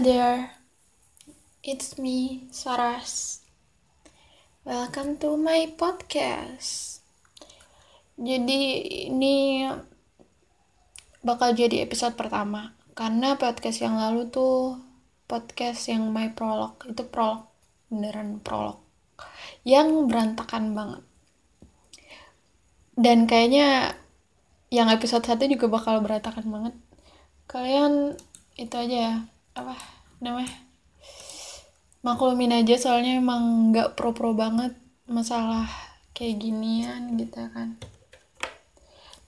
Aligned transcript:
There, 0.00 0.48
it's 1.60 2.00
me, 2.00 2.48
Saras. 2.48 3.44
Welcome 4.64 5.20
to 5.20 5.36
my 5.36 5.76
podcast. 5.76 7.04
Jadi 8.16 8.80
ini 9.12 9.68
bakal 11.20 11.52
jadi 11.52 11.84
episode 11.84 12.16
pertama. 12.16 12.72
Karena 12.96 13.36
podcast 13.36 13.84
yang 13.84 14.00
lalu 14.00 14.32
tuh 14.32 14.80
podcast 15.28 15.92
yang 15.92 16.08
my 16.08 16.32
prolog. 16.32 16.80
Itu 16.88 17.04
prolog 17.04 17.52
beneran 17.92 18.40
prolog. 18.40 18.80
Yang 19.68 20.08
berantakan 20.08 20.72
banget. 20.72 21.04
Dan 22.96 23.28
kayaknya 23.28 24.00
yang 24.72 24.88
episode 24.88 25.28
satu 25.28 25.44
juga 25.44 25.68
bakal 25.68 26.00
berantakan 26.00 26.48
banget. 26.48 26.74
Kalian 27.52 28.16
itu 28.56 28.72
aja 28.80 28.96
ya 28.96 29.16
apa 29.60 29.76
namanya? 30.24 30.54
Maklumin 32.00 32.56
aja 32.56 32.80
soalnya 32.80 33.20
emang 33.20 33.72
nggak 33.72 33.92
pro 33.92 34.16
pro 34.16 34.32
banget 34.32 34.72
masalah 35.04 35.68
kayak 36.16 36.40
ginian 36.40 37.20
gitu 37.20 37.44
kan. 37.52 37.76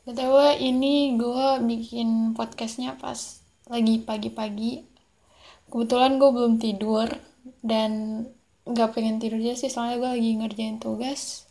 Btw 0.03 0.59
ini 0.59 1.15
gue 1.15 1.49
bikin 1.63 2.33
podcastnya 2.33 2.97
pas 2.97 3.45
lagi 3.69 4.03
pagi-pagi. 4.03 4.83
Kebetulan 5.71 6.19
gue 6.19 6.31
belum 6.33 6.55
tidur 6.59 7.07
dan 7.63 8.25
nggak 8.67 8.99
pengen 8.99 9.19
tidur 9.23 9.39
aja 9.43 9.55
sih 9.59 9.71
soalnya 9.71 10.03
gue 10.03 10.11
lagi 10.19 10.31
ngerjain 10.41 10.79
tugas. 10.83 11.47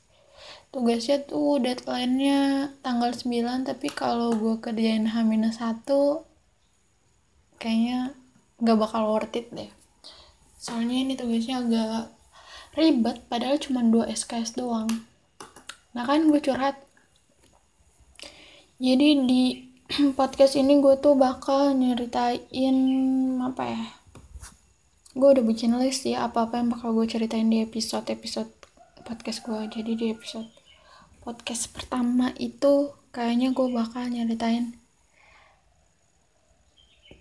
Tugasnya 0.71 1.23
tuh 1.27 1.59
deadline-nya 1.59 2.71
tanggal 2.79 3.11
9 3.11 3.67
tapi 3.67 3.91
kalau 3.91 4.31
gue 4.35 4.55
kerjain 4.63 5.03
H-1 5.03 5.83
kayaknya 7.59 8.15
gak 8.61 8.77
bakal 8.77 9.09
worth 9.09 9.33
it 9.35 9.49
deh. 9.49 9.67
Soalnya 10.61 11.01
ini 11.01 11.13
tugasnya 11.17 11.59
agak 11.65 12.13
ribet 12.77 13.25
padahal 13.27 13.57
cuma 13.57 13.81
2 13.81 14.07
SKS 14.13 14.55
doang. 14.55 14.87
Nah 15.97 16.03
kan 16.05 16.29
gue 16.29 16.39
curhat. 16.39 16.79
Jadi 18.77 19.07
di 19.25 19.43
podcast 20.19 20.55
ini 20.55 20.79
gue 20.79 20.95
tuh 21.01 21.17
bakal 21.17 21.73
nyeritain 21.75 22.77
apa 23.41 23.63
ya? 23.65 23.85
Gue 25.11 25.35
udah 25.35 25.43
bikin 25.43 25.75
list 25.75 26.07
ya 26.07 26.31
apa-apa 26.31 26.63
yang 26.63 26.71
bakal 26.71 26.95
gue 26.95 27.03
ceritain 27.09 27.49
di 27.49 27.65
episode-episode 27.65 28.61
podcast 29.01 29.43
gue 29.43 29.59
jadi 29.67 29.91
di 29.97 30.05
episode 30.13 30.47
podcast 31.25 31.73
pertama 31.73 32.31
itu 32.37 32.95
kayaknya 33.11 33.51
gue 33.51 33.67
bakal 33.73 34.07
nyeritain 34.07 34.77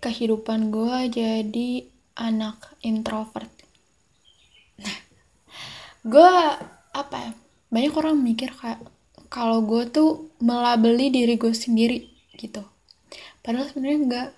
kehidupan 0.01 0.73
gue 0.73 0.97
jadi 1.13 1.69
anak 2.17 2.75
introvert. 2.81 3.49
Nah, 4.81 4.97
gue 6.03 6.33
apa 6.91 7.15
ya? 7.15 7.31
Banyak 7.71 7.93
orang 7.95 8.17
mikir 8.19 8.51
kayak 8.51 8.81
kalau 9.31 9.63
gue 9.63 9.87
tuh 9.87 10.27
melabeli 10.43 11.13
diri 11.13 11.39
gue 11.39 11.53
sendiri 11.55 12.09
gitu. 12.35 12.65
Padahal 13.45 13.69
sebenarnya 13.69 13.99
enggak. 14.01 14.29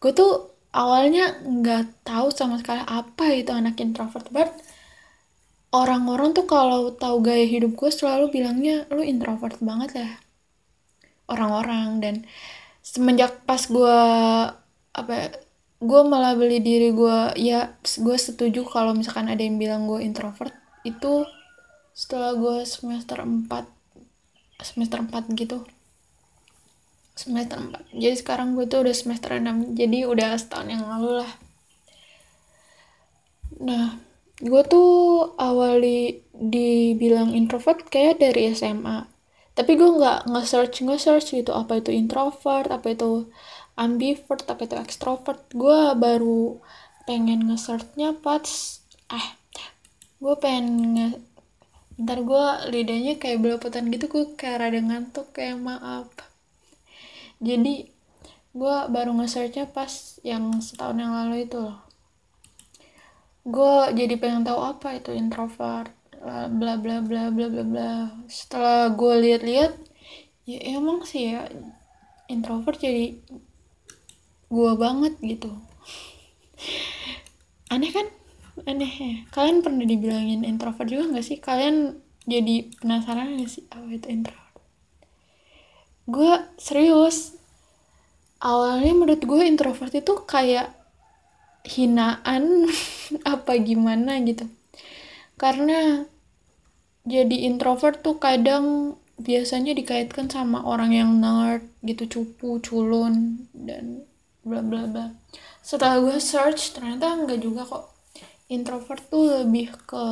Gue 0.00 0.12
tuh 0.14 0.54
awalnya 0.72 1.36
nggak 1.42 2.06
tahu 2.06 2.30
sama 2.32 2.56
sekali 2.56 2.80
apa 2.86 3.24
itu 3.34 3.50
anak 3.52 3.76
introvert. 3.82 4.30
But 4.32 4.54
orang-orang 5.74 6.32
tuh 6.32 6.48
kalau 6.48 6.94
tahu 6.96 7.20
gaya 7.20 7.44
hidup 7.44 7.76
gue 7.76 7.90
selalu 7.92 8.32
bilangnya 8.32 8.88
lu 8.88 9.04
introvert 9.04 9.60
banget 9.60 10.00
ya 10.00 10.10
orang-orang 11.28 12.00
dan 12.00 12.14
semenjak 12.80 13.44
pas 13.44 13.60
gue 13.68 14.00
apa 15.04 15.12
ya, 15.14 15.28
gue 15.78 16.00
malah 16.02 16.34
beli 16.34 16.58
diri 16.58 16.90
gue 16.90 17.18
ya 17.38 17.78
gue 17.82 18.16
setuju 18.18 18.66
kalau 18.66 18.92
misalkan 18.98 19.30
ada 19.30 19.42
yang 19.42 19.56
bilang 19.56 19.86
gue 19.86 20.02
introvert. 20.02 20.54
Itu 20.82 21.26
setelah 21.94 22.34
gue 22.34 22.56
semester 22.66 23.18
4 23.22 23.50
semester 24.62 24.98
4 25.02 25.38
gitu. 25.38 25.62
Semester 27.18 27.58
4 27.58 27.94
jadi 27.94 28.14
sekarang 28.18 28.54
gue 28.54 28.66
tuh 28.70 28.86
udah 28.86 28.94
semester 28.94 29.38
6 29.38 29.74
jadi 29.78 30.06
udah 30.06 30.38
setahun 30.38 30.68
yang 30.70 30.84
lalu 30.86 31.22
lah. 31.22 31.32
Nah 33.62 33.98
gue 34.38 34.62
tuh 34.70 35.34
awali 35.34 36.22
dibilang 36.30 37.34
introvert 37.34 37.82
kayak 37.90 38.22
dari 38.22 38.54
SMA 38.54 39.02
tapi 39.58 39.74
gue 39.74 39.90
nggak 39.98 40.30
nge-search 40.30 40.86
nge-search 40.86 41.34
gitu 41.34 41.50
apa 41.50 41.82
itu 41.82 41.90
introvert 41.90 42.70
apa 42.70 42.94
itu 42.94 43.26
ambivert 43.78 44.42
apa 44.50 44.66
itu 44.66 44.74
extrovert 44.74 45.46
gue 45.54 45.94
baru 45.94 46.58
pengen 47.06 47.46
nge-searchnya 47.46 48.18
pas 48.18 48.44
eh 49.08 49.28
gue 50.18 50.34
pengen 50.42 50.66
nge 50.98 51.08
ntar 51.98 52.22
gue 52.22 52.46
lidahnya 52.70 53.18
kayak 53.18 53.42
belepotan 53.42 53.90
gitu 53.90 54.06
gue 54.06 54.24
kayak 54.38 54.58
rada 54.62 54.78
ngantuk 54.78 55.34
kayak 55.34 55.58
maaf. 55.58 56.06
Jadi 57.38 57.90
gue 58.54 58.76
baru 58.90 59.14
nge-searchnya 59.18 59.70
pas 59.70 60.18
yang 60.26 60.58
setahun 60.62 60.98
yang 60.98 61.14
lalu 61.14 61.46
itu 61.46 61.58
loh. 61.58 61.78
Gue 63.42 63.94
jadi 63.94 64.14
pengen 64.18 64.46
tahu 64.46 64.60
apa 64.62 64.98
itu 64.98 65.10
introvert 65.14 65.90
bla 66.22 66.74
bla 66.78 66.98
bla 67.02 67.30
bla 67.30 67.46
bla 67.50 67.64
bla. 67.66 67.92
Setelah 68.30 68.94
gue 68.94 69.14
lihat-lihat 69.22 69.72
ya 70.46 70.58
emang 70.78 71.02
sih 71.02 71.34
ya 71.34 71.50
introvert 72.30 72.78
jadi 72.78 73.18
gue 74.48 74.72
banget 74.80 75.14
gitu. 75.20 75.52
Aneh 77.68 77.92
kan? 77.92 78.06
Aneh 78.64 78.92
ya. 78.92 79.16
Kalian 79.30 79.60
pernah 79.60 79.84
dibilangin 79.84 80.42
introvert 80.42 80.88
juga 80.88 81.12
nggak 81.12 81.26
sih? 81.26 81.38
Kalian 81.38 82.00
jadi 82.28 82.68
penasaran 82.80 83.40
gak 83.40 83.48
sih? 83.48 83.64
Apa 83.72 83.88
itu 83.88 84.08
introvert. 84.12 84.56
Gue 86.08 86.32
serius. 86.60 87.36
Awalnya 88.38 88.92
menurut 88.94 89.22
gue 89.24 89.42
introvert 89.44 89.92
itu 89.92 90.12
kayak 90.28 90.72
hinaan 91.68 92.68
apa 93.36 93.52
gimana 93.60 94.20
gitu. 94.24 94.48
Karena 95.40 96.04
jadi 97.08 97.48
introvert 97.48 98.04
tuh 98.04 98.20
kadang 98.20 98.96
biasanya 99.18 99.74
dikaitkan 99.74 100.30
sama 100.30 100.62
orang 100.62 100.94
yang 100.94 101.10
nerd 101.18 101.66
gitu 101.82 102.06
cupu 102.06 102.62
culun 102.62 103.48
dan 103.50 104.06
bla 104.48 104.64
bla 104.64 104.88
bla. 104.88 105.06
Setelah 105.60 106.00
gue 106.00 106.16
search 106.16 106.72
ternyata 106.72 107.12
enggak 107.12 107.44
juga 107.44 107.68
kok. 107.68 107.92
Introvert 108.48 109.04
tuh 109.12 109.44
lebih 109.44 109.76
ke 109.84 110.04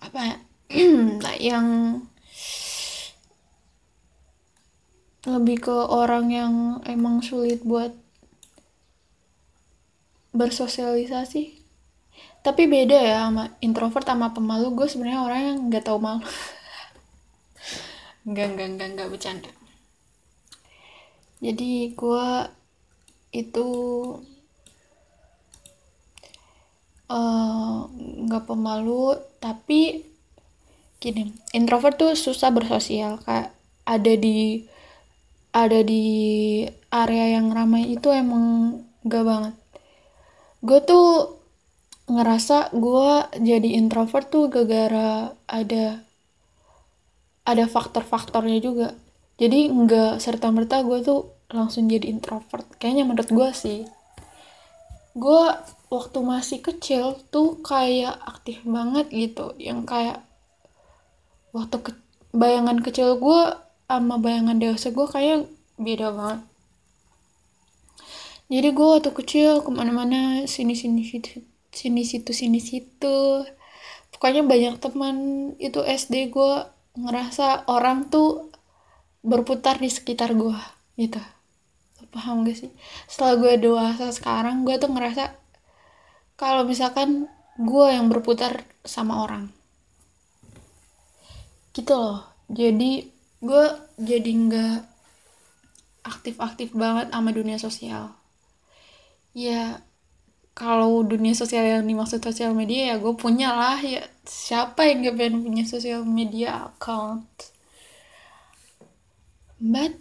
apa 0.00 0.20
ya? 0.24 0.36
Nah, 1.24 1.36
yang 1.36 1.66
lebih 5.24 5.68
ke 5.68 5.72
orang 5.72 6.32
yang 6.32 6.54
emang 6.84 7.20
sulit 7.20 7.60
buat 7.64 7.92
bersosialisasi. 10.32 11.60
Tapi 12.44 12.62
beda 12.68 12.98
ya 13.00 13.28
sama 13.28 13.52
introvert 13.60 14.04
sama 14.04 14.32
pemalu. 14.32 14.72
Gue 14.72 14.88
sebenarnya 14.88 15.20
orang 15.24 15.40
yang 15.40 15.58
nggak 15.68 15.84
tahu 15.84 16.00
malu. 16.00 16.24
Nggak 18.24 18.56
nggak 18.56 18.68
nggak 18.72 18.88
nggak 18.96 19.08
bercanda 19.12 19.52
jadi 21.44 21.92
gue 21.92 22.28
itu 23.36 23.68
eh, 27.12 27.78
nggak 28.24 28.44
uh, 28.44 28.48
pemalu 28.48 29.20
tapi 29.44 30.08
gini 30.96 31.36
introvert 31.52 32.00
tuh 32.00 32.16
susah 32.16 32.48
bersosial 32.48 33.20
kayak 33.20 33.52
ada 33.84 34.12
di 34.16 34.64
ada 35.54 35.84
di 35.86 36.02
area 36.90 37.38
yang 37.38 37.54
ramai 37.54 37.94
itu 37.94 38.10
emang 38.10 38.80
gak 39.06 39.22
banget. 39.22 39.54
Gue 40.64 40.80
tuh 40.82 41.38
ngerasa 42.10 42.74
gue 42.74 43.10
jadi 43.38 43.78
introvert 43.78 44.28
tuh 44.28 44.50
gara-gara 44.50 45.30
ada 45.46 46.02
ada 47.46 47.64
faktor-faktornya 47.70 48.58
juga. 48.58 48.88
Jadi 49.38 49.70
nggak 49.70 50.18
serta 50.18 50.50
merta 50.50 50.82
gue 50.82 50.98
tuh 51.04 51.33
langsung 51.50 51.90
jadi 51.90 52.08
introvert. 52.08 52.66
Kayaknya 52.80 53.04
menurut 53.04 53.30
gue 53.30 53.50
sih. 53.52 53.80
Gue 55.14 55.44
waktu 55.92 56.18
masih 56.24 56.58
kecil 56.64 57.18
tuh 57.28 57.60
kayak 57.60 58.18
aktif 58.24 58.64
banget 58.64 59.06
gitu. 59.12 59.52
Yang 59.60 59.80
kayak 59.86 60.18
waktu 61.54 61.76
ke 61.80 61.90
bayangan 62.34 62.82
kecil 62.82 63.20
gue 63.20 63.40
sama 63.86 64.16
bayangan 64.18 64.58
dewasa 64.58 64.90
gue 64.90 65.06
kayak 65.06 65.46
beda 65.78 66.10
banget. 66.10 66.40
Jadi 68.50 68.68
gue 68.76 68.86
waktu 68.86 69.10
kecil 69.14 69.50
ke 69.64 69.70
mana-mana 69.72 70.44
sini 70.44 70.76
sini 70.76 71.02
situ 71.06 71.40
sini 71.74 72.02
situ 72.02 72.30
sini 72.34 72.60
situ. 72.60 73.46
Pokoknya 74.12 74.46
banyak 74.46 74.78
teman 74.78 75.16
itu 75.58 75.82
SD 75.82 76.30
gue 76.30 76.52
ngerasa 76.94 77.66
orang 77.66 78.06
tuh 78.06 78.54
berputar 79.24 79.80
di 79.80 79.90
sekitar 79.90 80.36
gue 80.36 80.54
gitu 80.94 81.18
paham 82.14 82.46
gak 82.46 82.56
sih? 82.58 82.70
Setelah 83.10 83.34
gue 83.42 83.52
dewasa 83.58 84.14
sekarang 84.14 84.62
gue 84.62 84.78
tuh 84.78 84.90
ngerasa 84.90 85.34
kalau 86.38 86.62
misalkan 86.62 87.26
gue 87.58 87.86
yang 87.90 88.06
berputar 88.10 88.62
sama 88.86 89.26
orang. 89.26 89.50
Gitu 91.74 91.90
loh. 91.90 92.22
Jadi 92.50 93.10
gue 93.42 93.64
jadi 93.98 94.30
nggak 94.30 94.78
aktif-aktif 96.06 96.70
banget 96.74 97.10
sama 97.10 97.30
dunia 97.34 97.58
sosial. 97.58 98.14
Ya 99.34 99.82
kalau 100.54 101.02
dunia 101.02 101.34
sosial 101.34 101.66
yang 101.66 101.82
dimaksud 101.82 102.22
sosial 102.22 102.54
media 102.54 102.94
ya 102.94 102.96
gue 103.02 103.14
punya 103.18 103.50
lah. 103.54 103.78
Ya 103.82 104.06
siapa 104.22 104.86
yang 104.86 105.06
gak 105.06 105.18
pengen 105.18 105.42
punya 105.42 105.64
sosial 105.66 106.06
media 106.06 106.70
account? 106.70 107.26
But 109.58 109.96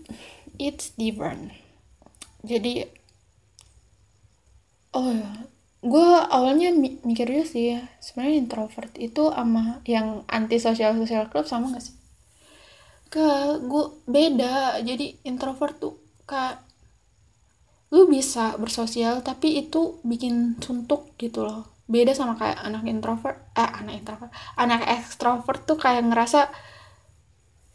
it's 0.60 0.94
different 0.98 1.63
jadi 2.44 2.92
oh 4.94 5.10
ya 5.10 5.32
gue 5.84 6.10
awalnya 6.32 6.72
mikirnya 7.04 7.44
sih 7.44 7.64
ya 7.76 7.82
sebenarnya 8.00 8.36
introvert 8.40 8.94
itu 8.96 9.24
sama 9.36 9.84
yang 9.84 10.24
anti 10.32 10.56
sosial 10.56 10.96
sosial 10.96 11.28
club 11.28 11.44
sama 11.44 11.76
gak 11.76 11.84
sih? 11.84 11.96
Ke 13.12 13.60
gue 13.60 13.86
beda. 14.08 14.80
Jadi 14.80 15.20
introvert 15.28 15.76
tuh 15.84 15.94
kayak 16.24 16.64
lu 17.94 18.08
bisa 18.10 18.56
bersosial 18.58 19.22
tapi 19.22 19.60
itu 19.68 20.00
bikin 20.08 20.56
suntuk 20.64 21.14
gitu 21.20 21.44
loh. 21.44 21.68
Beda 21.84 22.16
sama 22.16 22.40
kayak 22.40 22.64
anak 22.64 22.84
introvert 22.88 23.38
eh 23.60 23.70
anak 23.80 23.94
introvert 24.00 24.32
anak 24.56 24.82
extrovert 24.88 25.68
tuh 25.68 25.76
kayak 25.76 26.08
ngerasa 26.08 26.48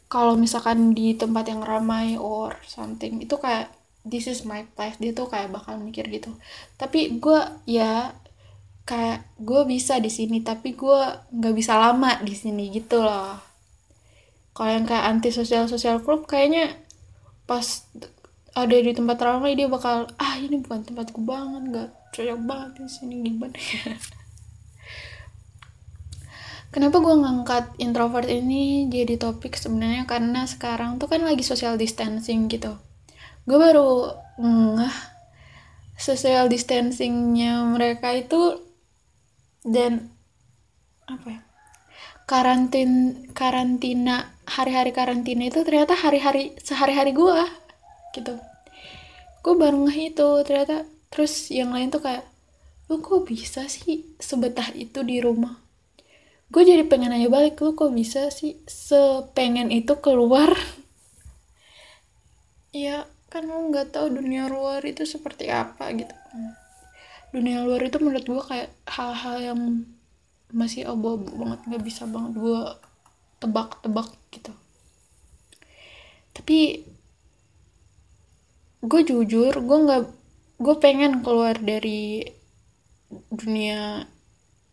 kalau 0.09 0.33
misalkan 0.33 0.97
di 0.97 1.13
tempat 1.13 1.45
yang 1.53 1.61
ramai 1.61 2.17
or 2.17 2.57
something 2.65 3.21
itu 3.21 3.37
kayak 3.37 3.69
this 4.09 4.25
is 4.25 4.43
my 4.43 4.65
place 4.75 4.97
dia 4.97 5.13
tuh 5.13 5.29
kayak 5.29 5.53
bakal 5.53 5.77
mikir 5.77 6.05
gitu. 6.09 6.33
Tapi 6.75 7.21
gue 7.21 7.39
ya 7.69 8.17
kayak 8.89 9.21
gue 9.37 9.61
bisa 9.69 10.01
di 10.01 10.09
sini 10.09 10.41
tapi 10.41 10.73
gue 10.73 10.99
nggak 11.29 11.55
bisa 11.55 11.77
lama 11.77 12.17
di 12.25 12.33
sini 12.33 12.73
gitu 12.73 13.05
loh. 13.05 13.37
Kalau 14.57 14.71
yang 14.73 14.89
kayak 14.89 15.05
anti 15.05 15.29
sosial 15.29 15.69
sosial 15.69 16.01
club 16.01 16.25
kayaknya 16.25 16.73
pas 17.45 17.85
ada 18.57 18.75
di 18.75 18.91
tempat 18.91 19.21
ramai 19.21 19.53
dia 19.53 19.69
bakal 19.69 20.09
ah 20.17 20.35
ini 20.41 20.59
bukan 20.59 20.81
tempatku 20.83 21.21
banget 21.21 21.63
nggak 21.69 21.89
cocok 22.11 22.39
banget 22.43 22.69
di 22.81 22.89
sini 22.89 23.15
gimana? 23.21 23.55
Kenapa 26.69 27.01
gue 27.01 27.15
ngangkat 27.17 27.81
introvert 27.81 28.29
ini 28.29 28.85
jadi 28.93 29.17
topik 29.17 29.57
sebenarnya? 29.57 30.05
Karena 30.05 30.45
sekarang 30.45 31.01
tuh 31.01 31.09
kan 31.09 31.25
lagi 31.25 31.41
social 31.41 31.81
distancing 31.81 32.45
gitu. 32.45 32.77
Gue 33.49 33.57
baru 33.57 34.13
ngeh 34.37 34.97
social 35.97 36.45
distancingnya 36.53 37.65
mereka 37.65 38.13
itu 38.13 38.61
dan 39.65 40.13
apa 41.09 41.27
ya 41.33 41.41
karantin 42.29 43.25
karantina 43.33 44.29
hari-hari 44.45 44.93
karantina 44.93 45.49
itu 45.49 45.65
ternyata 45.65 45.97
hari-hari 45.97 46.53
sehari-hari 46.61 47.09
gue 47.09 47.41
gitu. 48.13 48.37
Gue 49.41 49.55
baru 49.57 49.89
ngeh 49.89 50.13
itu 50.13 50.29
ternyata. 50.45 50.85
Terus 51.09 51.49
yang 51.49 51.73
lain 51.73 51.89
tuh 51.89 52.05
kayak 52.05 52.21
lu 52.85 53.01
kok 53.01 53.25
bisa 53.25 53.65
sih 53.65 54.05
sebetah 54.21 54.69
itu 54.77 55.01
di 55.01 55.17
rumah? 55.17 55.57
Gue 56.53 56.69
jadi 56.69 56.85
pengen 56.85 57.09
nanya 57.09 57.33
balik 57.33 57.57
lu 57.65 57.73
kok 57.73 57.89
bisa 57.89 58.29
sih 58.29 58.61
sepengen 58.69 59.73
itu 59.73 59.97
keluar? 59.97 60.53
Ya 62.69 63.09
kan 63.29 63.45
lu 63.45 63.69
nggak 63.69 63.93
tahu 63.93 64.09
dunia 64.09 64.49
luar 64.49 64.81
itu 64.81 65.05
seperti 65.05 65.53
apa 65.53 65.93
gitu. 65.93 66.13
Dunia 67.29 67.61
luar 67.61 67.85
itu 67.85 68.01
menurut 68.01 68.25
gue 68.25 68.43
kayak 68.43 68.69
hal-hal 68.89 69.37
yang 69.53 69.59
masih 70.49 70.89
abu-abu 70.89 71.29
banget 71.37 71.59
nggak 71.69 71.83
bisa 71.85 72.09
banget 72.09 72.41
gue 72.41 72.61
tebak-tebak 73.37 74.09
gitu. 74.33 74.53
Tapi 76.33 76.83
gue 78.81 79.01
jujur 79.05 79.53
gue 79.53 79.77
nggak 79.85 80.03
gue 80.59 80.75
pengen 80.81 81.21
keluar 81.21 81.53
dari 81.61 82.25
dunia 83.29 84.03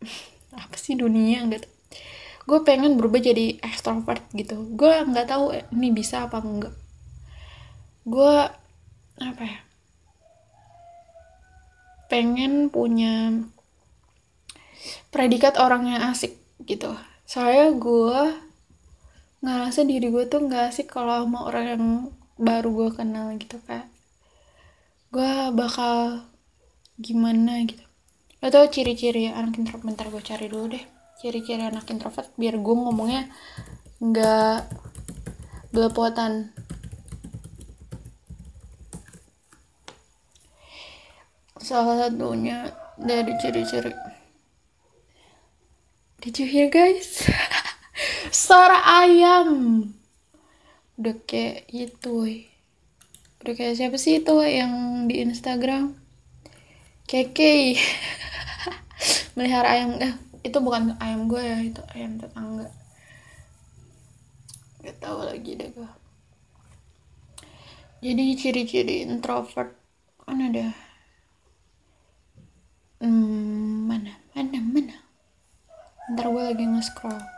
apa 0.65 0.75
sih 0.75 0.97
dunia 0.97 1.45
gitu 1.45 1.69
gue 2.47 2.59
pengen 2.63 2.95
berubah 2.95 3.19
jadi 3.19 3.59
extrovert 3.59 4.23
gitu. 4.31 4.71
Gue 4.79 5.03
nggak 5.03 5.27
tahu 5.27 5.51
ini 5.75 5.91
bisa 5.91 6.31
apa 6.31 6.39
enggak 6.39 6.86
gue 8.07 8.35
apa 9.19 9.43
ya 9.43 9.59
pengen 12.07 12.71
punya 12.71 13.35
predikat 15.11 15.59
orang 15.59 15.91
yang 15.91 16.01
asik 16.07 16.39
gitu. 16.63 16.95
Saya 17.27 17.67
gue 17.75 18.19
ngerasa 19.43 19.83
diri 19.83 20.07
gue 20.07 20.23
tuh 20.31 20.47
nggak 20.47 20.71
asik 20.71 20.87
kalau 20.87 21.27
sama 21.27 21.51
orang 21.51 21.65
yang 21.67 21.83
baru 22.39 22.69
gue 22.71 22.89
kenal 22.95 23.35
gitu 23.35 23.59
kayak 23.67 23.91
gue 25.11 25.31
bakal 25.51 26.23
gimana 26.95 27.59
gitu. 27.67 27.83
Lo 28.39 28.47
tau 28.47 28.71
ciri-ciri 28.71 29.27
anak 29.27 29.59
introvert 29.59 29.83
bentar 29.83 30.07
gue 30.07 30.23
cari 30.23 30.47
dulu 30.47 30.79
deh. 30.79 30.85
Ciri-ciri 31.19 31.67
anak 31.67 31.91
introvert 31.91 32.31
biar 32.39 32.55
gue 32.55 32.75
ngomongnya 32.75 33.27
nggak 33.99 34.69
belepotan 35.75 36.55
salah 41.67 42.07
satunya 42.07 42.71
dari 42.95 43.35
ciri-ciri. 43.43 43.91
Did 46.23 46.39
you 46.39 46.47
hear 46.47 46.71
guys? 46.71 47.27
Suara 48.31 49.03
ayam. 49.03 49.83
Udah 50.95 51.19
kayak 51.27 51.67
itu 51.75 52.47
udah 53.43 53.53
kayak 53.53 53.75
siapa 53.75 53.99
sih 53.99 54.23
itu 54.23 54.33
yang 54.47 55.05
di 55.11 55.19
Instagram? 55.19 55.91
Keke. 57.03 57.75
Melihara 59.35 59.75
ayam. 59.75 59.99
Eh 59.99 60.15
itu 60.47 60.57
bukan 60.63 60.95
ayam 61.03 61.27
gue 61.27 61.43
ya 61.43 61.59
itu 61.59 61.83
ayam 61.91 62.15
tetangga. 62.15 62.71
Gak 64.87 65.03
tahu 65.03 65.19
lagi 65.27 65.51
deh 65.59 65.67
gue. 65.75 65.89
Jadi 67.99 68.23
ciri-ciri 68.39 69.03
introvert 69.03 69.75
kan 70.23 70.39
ada 70.43 70.86
hmm, 73.01 73.89
mana 73.89 74.13
mana 74.33 74.59
mana 74.61 74.95
ntar 76.13 76.25
gue 76.31 76.43
lagi 76.43 76.63
nge-scroll 76.63 77.37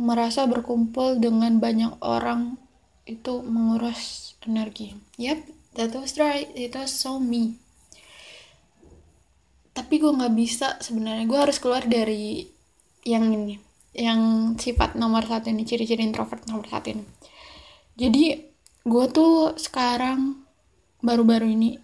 merasa 0.00 0.48
berkumpul 0.48 1.20
dengan 1.20 1.60
banyak 1.60 2.00
orang 2.00 2.56
itu 3.04 3.42
menguras 3.42 4.34
energi. 4.46 4.94
Yap, 5.18 5.42
that 5.74 5.92
was 5.92 6.16
right. 6.16 6.48
It 6.54 6.74
was 6.74 6.94
so 6.94 7.18
me. 7.18 7.58
Tapi 9.72 10.00
gue 10.00 10.12
nggak 10.12 10.34
bisa 10.36 10.80
sebenarnya. 10.80 11.24
Gue 11.28 11.38
harus 11.40 11.58
keluar 11.62 11.84
dari 11.84 12.46
yang 13.02 13.32
ini, 13.32 13.56
yang 13.96 14.54
sifat 14.56 14.94
nomor 14.94 15.26
satu 15.26 15.50
ini, 15.50 15.66
ciri-ciri 15.66 16.04
introvert 16.04 16.44
nomor 16.46 16.68
satu 16.68 16.92
ini. 16.92 17.04
Jadi 17.98 18.24
gue 18.82 19.06
tuh 19.10 19.56
sekarang 19.58 20.44
baru-baru 21.02 21.50
ini 21.50 21.76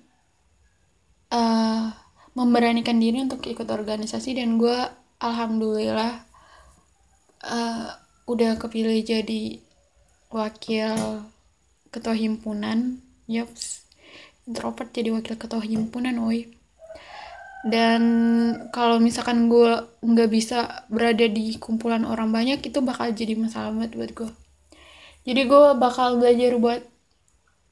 uh, 1.32 1.90
memberanikan 2.36 2.98
diri 3.00 3.24
untuk 3.24 3.44
ikut 3.44 3.66
organisasi 3.66 4.38
dan 4.38 4.56
gue 4.56 4.78
alhamdulillah 5.18 6.22
uh, 7.44 7.88
udah 8.28 8.60
kepilih 8.60 9.02
jadi 9.02 9.60
wakil 10.32 11.24
ketua 11.88 12.14
himpunan. 12.14 13.00
Yaps 13.28 13.84
introvert 14.48 14.88
jadi 14.92 15.12
wakil 15.12 15.36
ketua 15.36 15.60
himpunan 15.60 16.16
woi. 16.20 16.48
Dan 17.66 18.02
kalau 18.70 19.02
misalkan 19.02 19.50
gue 19.52 19.82
nggak 20.00 20.30
bisa 20.30 20.86
berada 20.88 21.26
di 21.26 21.58
kumpulan 21.58 22.06
orang 22.06 22.30
banyak 22.30 22.62
itu 22.62 22.78
bakal 22.80 23.10
jadi 23.12 23.34
masalah 23.34 23.74
banget 23.74 23.98
buat 23.98 24.12
gue 24.14 24.30
jadi 25.28 25.44
gue 25.44 25.64
bakal 25.76 26.16
belajar 26.16 26.56
buat 26.56 26.80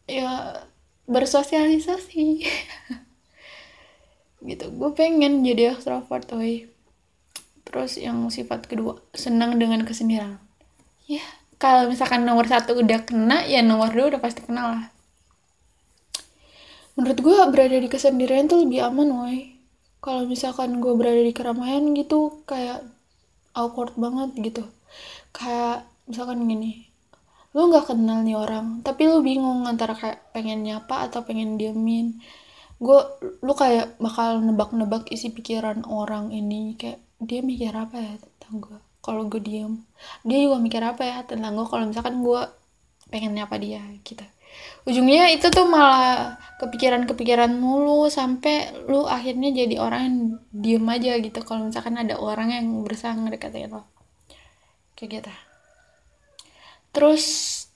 ya 0.04 0.60
bersosialisasi 1.08 2.44
gitu. 4.46 4.70
Gue 4.72 4.90
pengen 4.94 5.42
jadi 5.42 5.74
extrovert 5.74 6.30
woi. 6.32 6.70
Terus 7.66 7.98
yang 7.98 8.22
sifat 8.30 8.70
kedua 8.70 9.02
senang 9.12 9.58
dengan 9.58 9.82
kesendirian. 9.82 10.38
Ya 11.10 11.22
kalau 11.58 11.90
misalkan 11.90 12.22
nomor 12.22 12.46
satu 12.46 12.78
udah 12.78 13.02
kena 13.02 13.42
ya 13.48 13.60
nomor 13.60 13.90
dua 13.90 14.16
udah 14.16 14.20
pasti 14.22 14.46
kenal 14.46 14.78
lah. 14.78 14.86
Menurut 16.96 17.18
gue 17.20 17.36
berada 17.52 17.76
di 17.76 17.88
kesendirian 17.90 18.48
tuh 18.48 18.64
lebih 18.64 18.86
aman 18.86 19.08
woi. 19.12 19.58
Kalau 20.00 20.22
misalkan 20.24 20.78
gue 20.78 20.94
berada 20.94 21.18
di 21.18 21.34
keramaian 21.34 21.92
gitu 21.92 22.46
kayak 22.46 22.86
awkward 23.52 23.92
banget 23.98 24.30
gitu. 24.38 24.62
Kayak 25.34 25.84
misalkan 26.06 26.46
gini 26.46 26.86
lu 27.56 27.72
nggak 27.72 27.88
kenal 27.88 28.20
nih 28.20 28.36
orang 28.36 28.84
tapi 28.84 29.08
lu 29.08 29.24
bingung 29.24 29.64
antara 29.64 29.96
kayak 29.96 30.28
pengen 30.36 30.60
nyapa 30.60 31.08
atau 31.08 31.24
pengen 31.24 31.56
diemin 31.56 32.20
gue 32.76 33.00
lu 33.40 33.52
kayak 33.56 33.96
bakal 33.96 34.40
nebak-nebak 34.44 35.08
isi 35.08 35.32
pikiran 35.32 35.84
orang 35.88 36.32
ini. 36.32 36.76
Kayak 36.76 37.00
dia 37.22 37.40
mikir 37.40 37.72
apa 37.72 37.96
ya 37.96 38.14
tentang 38.20 38.54
gue 38.60 38.78
kalau 39.00 39.22
gue 39.30 39.40
diem. 39.40 39.80
Dia 40.26 40.38
juga 40.44 40.56
mikir 40.60 40.82
apa 40.82 41.02
ya 41.04 41.18
tentang 41.24 41.56
gue 41.56 41.66
kalau 41.68 41.84
misalkan 41.88 42.20
gue 42.20 42.42
pengen 43.08 43.32
nyapa 43.38 43.56
dia 43.56 43.80
gitu. 44.02 44.24
Ujungnya 44.86 45.34
itu 45.34 45.50
tuh 45.52 45.68
malah 45.68 46.38
kepikiran-kepikiran 46.62 47.52
mulu 47.58 48.08
sampai 48.08 48.72
lu 48.88 49.04
akhirnya 49.04 49.52
jadi 49.52 49.76
orang 49.82 50.00
yang 50.06 50.18
diem 50.50 50.86
aja 50.88 51.12
gitu. 51.20 51.38
Kalau 51.44 51.68
misalkan 51.68 51.98
ada 52.00 52.16
orang 52.16 52.54
yang 52.54 52.66
berusaha 52.82 53.12
ngedekatin 53.12 53.72
lo. 53.72 53.84
Kayak 54.96 55.10
gitu. 55.20 55.32
Terus 56.96 57.24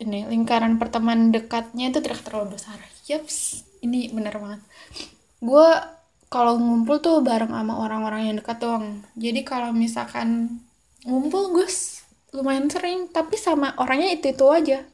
ini 0.01 0.25
lingkaran 0.25 0.81
pertemanan 0.81 1.29
dekatnya 1.29 1.93
itu 1.93 2.01
tidak 2.01 2.25
terlalu 2.25 2.57
besar. 2.57 2.81
Yaps 3.05 3.69
ini 3.81 4.13
bener 4.13 4.35
banget. 4.37 4.61
Gue 5.41 5.69
kalau 6.31 6.61
ngumpul 6.63 7.03
tuh 7.03 7.25
bareng 7.27 7.51
sama 7.51 7.75
orang-orang 7.81 8.31
yang 8.31 8.37
dekat 8.39 8.63
doang. 8.63 9.03
Jadi 9.19 9.41
kalau 9.43 9.75
misalkan 9.75 10.61
ngumpul 11.05 11.51
gue 11.57 11.69
lumayan 12.37 12.71
sering. 12.71 13.11
Tapi 13.11 13.35
sama 13.35 13.75
orangnya 13.81 14.15
itu 14.15 14.31
itu 14.31 14.47
aja. 14.47 14.87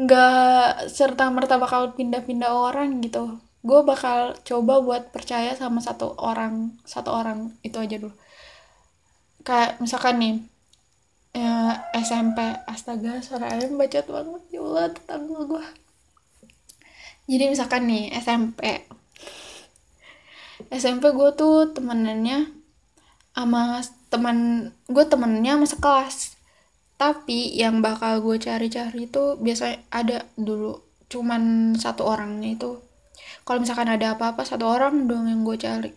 Nggak 0.00 0.90
serta 0.90 1.30
merta 1.30 1.60
bakal 1.60 1.94
pindah-pindah 1.94 2.50
orang 2.50 2.98
gitu. 3.04 3.38
Gue 3.62 3.80
bakal 3.86 4.38
coba 4.42 4.80
buat 4.82 5.02
percaya 5.14 5.54
sama 5.54 5.78
satu 5.82 6.14
orang 6.18 6.74
satu 6.82 7.10
orang 7.14 7.54
itu 7.62 7.78
aja 7.78 7.96
dulu. 8.00 8.14
Kayak 9.46 9.78
misalkan 9.78 10.16
nih 10.18 10.34
ya, 11.34 11.86
SMP 11.94 12.38
astaga 12.66 13.22
suara 13.22 13.54
ayam 13.54 13.78
bacot 13.78 14.06
banget. 14.10 14.42
Ya 14.50 14.60
Allah 14.64 14.86
tetangga 14.90 15.40
gue 15.46 15.64
jadi 17.28 17.52
misalkan 17.52 17.86
nih 17.86 18.10
SMP 18.16 18.88
SMP 20.68 21.14
gue 21.14 21.30
tuh 21.38 21.70
temenannya 21.70 22.50
sama 23.32 23.78
teman 24.10 24.68
gue 24.90 25.04
temennya 25.06 25.54
sama 25.56 25.66
sekelas. 25.70 26.16
Tapi 26.98 27.54
yang 27.54 27.78
bakal 27.78 28.18
gue 28.18 28.42
cari-cari 28.42 29.06
itu 29.06 29.38
biasanya 29.38 29.78
ada 29.94 30.26
dulu 30.34 30.82
cuman 31.06 31.72
satu 31.78 32.02
orangnya 32.04 32.58
itu. 32.58 32.82
Kalau 33.46 33.62
misalkan 33.62 33.88
ada 33.88 34.18
apa-apa 34.18 34.42
satu 34.42 34.66
orang 34.66 35.06
dong 35.06 35.30
yang 35.30 35.46
gue 35.46 35.56
cari. 35.56 35.92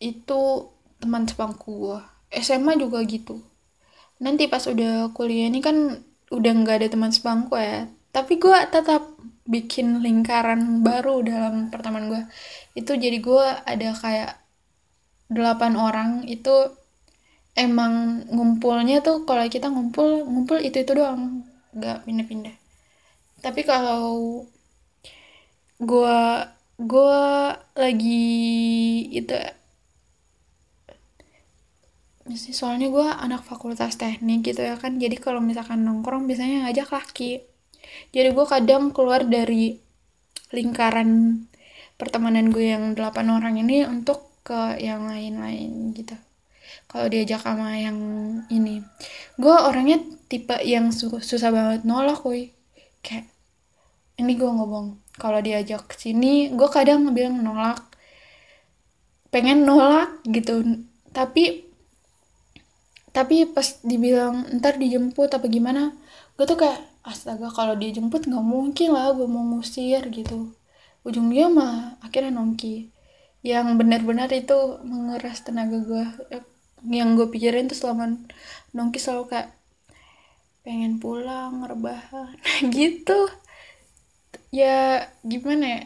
Itu 0.00 0.72
teman 0.98 1.28
sepangku 1.28 1.92
gue 1.92 2.00
SMA 2.32 2.80
juga 2.80 3.04
gitu. 3.04 3.44
Nanti 4.24 4.48
pas 4.48 4.64
udah 4.64 5.12
kuliah 5.12 5.52
ini 5.52 5.60
kan 5.60 6.00
udah 6.32 6.52
nggak 6.56 6.76
ada 6.82 6.88
teman 6.88 7.12
sebangku 7.12 7.60
ya. 7.60 7.84
Tapi 8.16 8.40
gue 8.40 8.58
tetap 8.72 9.04
bikin 9.52 10.00
lingkaran 10.04 10.60
baru 10.86 11.20
dalam 11.30 11.54
pertemanan 11.72 12.08
gue 12.12 12.22
itu 12.80 12.92
jadi 13.04 13.18
gue 13.28 13.46
ada 13.72 13.88
kayak 14.02 14.32
delapan 15.36 15.72
orang 15.86 16.10
itu 16.28 16.54
emang 17.56 18.24
ngumpulnya 18.32 18.96
tuh 19.06 19.24
kalau 19.28 19.44
kita 19.54 19.66
ngumpul 19.68 20.24
ngumpul 20.24 20.58
itu 20.60 20.76
itu 20.84 20.92
doang 20.96 21.44
nggak 21.76 22.04
pindah-pindah. 22.04 22.56
Tapi 23.44 23.60
kalau 23.68 24.04
gue 25.82 26.18
gue 26.80 27.20
lagi 27.82 28.24
itu 29.18 29.34
soalnya 32.54 32.86
gue 32.94 33.06
anak 33.24 33.42
fakultas 33.42 33.98
teknik 33.98 34.46
gitu 34.46 34.62
ya 34.62 34.74
kan 34.78 34.92
jadi 35.02 35.16
kalau 35.18 35.40
misalkan 35.42 35.82
nongkrong 35.82 36.24
biasanya 36.30 36.56
ngajak 36.64 36.88
laki 36.94 37.42
jadi 38.12 38.34
gue 38.34 38.46
kadang 38.46 38.92
keluar 38.92 39.24
dari 39.24 39.80
lingkaran 40.52 41.42
pertemanan 41.96 42.52
gue 42.52 42.74
yang 42.74 42.92
delapan 42.92 43.32
orang 43.32 43.56
ini 43.56 43.88
untuk 43.88 44.32
ke 44.42 44.76
yang 44.82 45.06
lain-lain 45.06 45.94
gitu. 45.94 46.18
Kalau 46.90 47.06
diajak 47.08 47.40
sama 47.40 47.78
yang 47.78 47.96
ini. 48.52 48.82
Gue 49.38 49.54
orangnya 49.54 50.02
tipe 50.28 50.58
yang 50.66 50.90
su 50.92 51.08
susah 51.08 51.48
banget 51.54 51.80
nolak 51.88 52.20
woi. 52.26 52.52
Kayak 53.00 53.30
ini 54.20 54.36
gue 54.36 54.50
ngomong 54.50 54.98
kalau 55.16 55.40
diajak 55.40 55.88
ke 55.88 55.94
sini 55.96 56.52
gue 56.52 56.68
kadang 56.68 57.06
bilang 57.16 57.40
nolak. 57.40 57.80
Pengen 59.32 59.64
nolak 59.64 60.20
gitu. 60.28 60.84
Tapi 61.14 61.64
tapi 63.12 63.44
pas 63.44 63.76
dibilang 63.84 64.48
ntar 64.58 64.80
dijemput 64.80 65.28
apa 65.28 65.44
gimana 65.44 65.92
gue 66.40 66.48
tuh 66.48 66.56
kayak 66.56 66.80
astaga 67.02 67.50
kalau 67.50 67.74
dijemput 67.74 68.26
nggak 68.30 68.46
mungkin 68.46 68.94
lah 68.94 69.14
gue 69.14 69.26
mau 69.26 69.42
ngusir 69.54 70.02
gitu. 70.10 70.54
Ujungnya 71.02 71.46
mah 71.50 71.98
akhirnya 72.02 72.34
nongki. 72.34 72.90
Yang 73.42 73.66
benar-benar 73.78 74.30
itu 74.30 74.78
menguras 74.86 75.42
tenaga 75.42 75.82
gue 75.82 76.04
yang 76.86 77.14
gue 77.18 77.26
pikirin 77.30 77.66
tuh 77.70 77.78
selama 77.78 78.18
nongki 78.74 78.98
selalu 79.02 79.34
kayak 79.34 79.50
pengen 80.62 81.02
pulang 81.02 81.62
rebahan. 81.66 82.38
Gitu. 82.74 83.18
Ya 84.54 85.10
gimana 85.26 85.64
ya? 85.66 85.82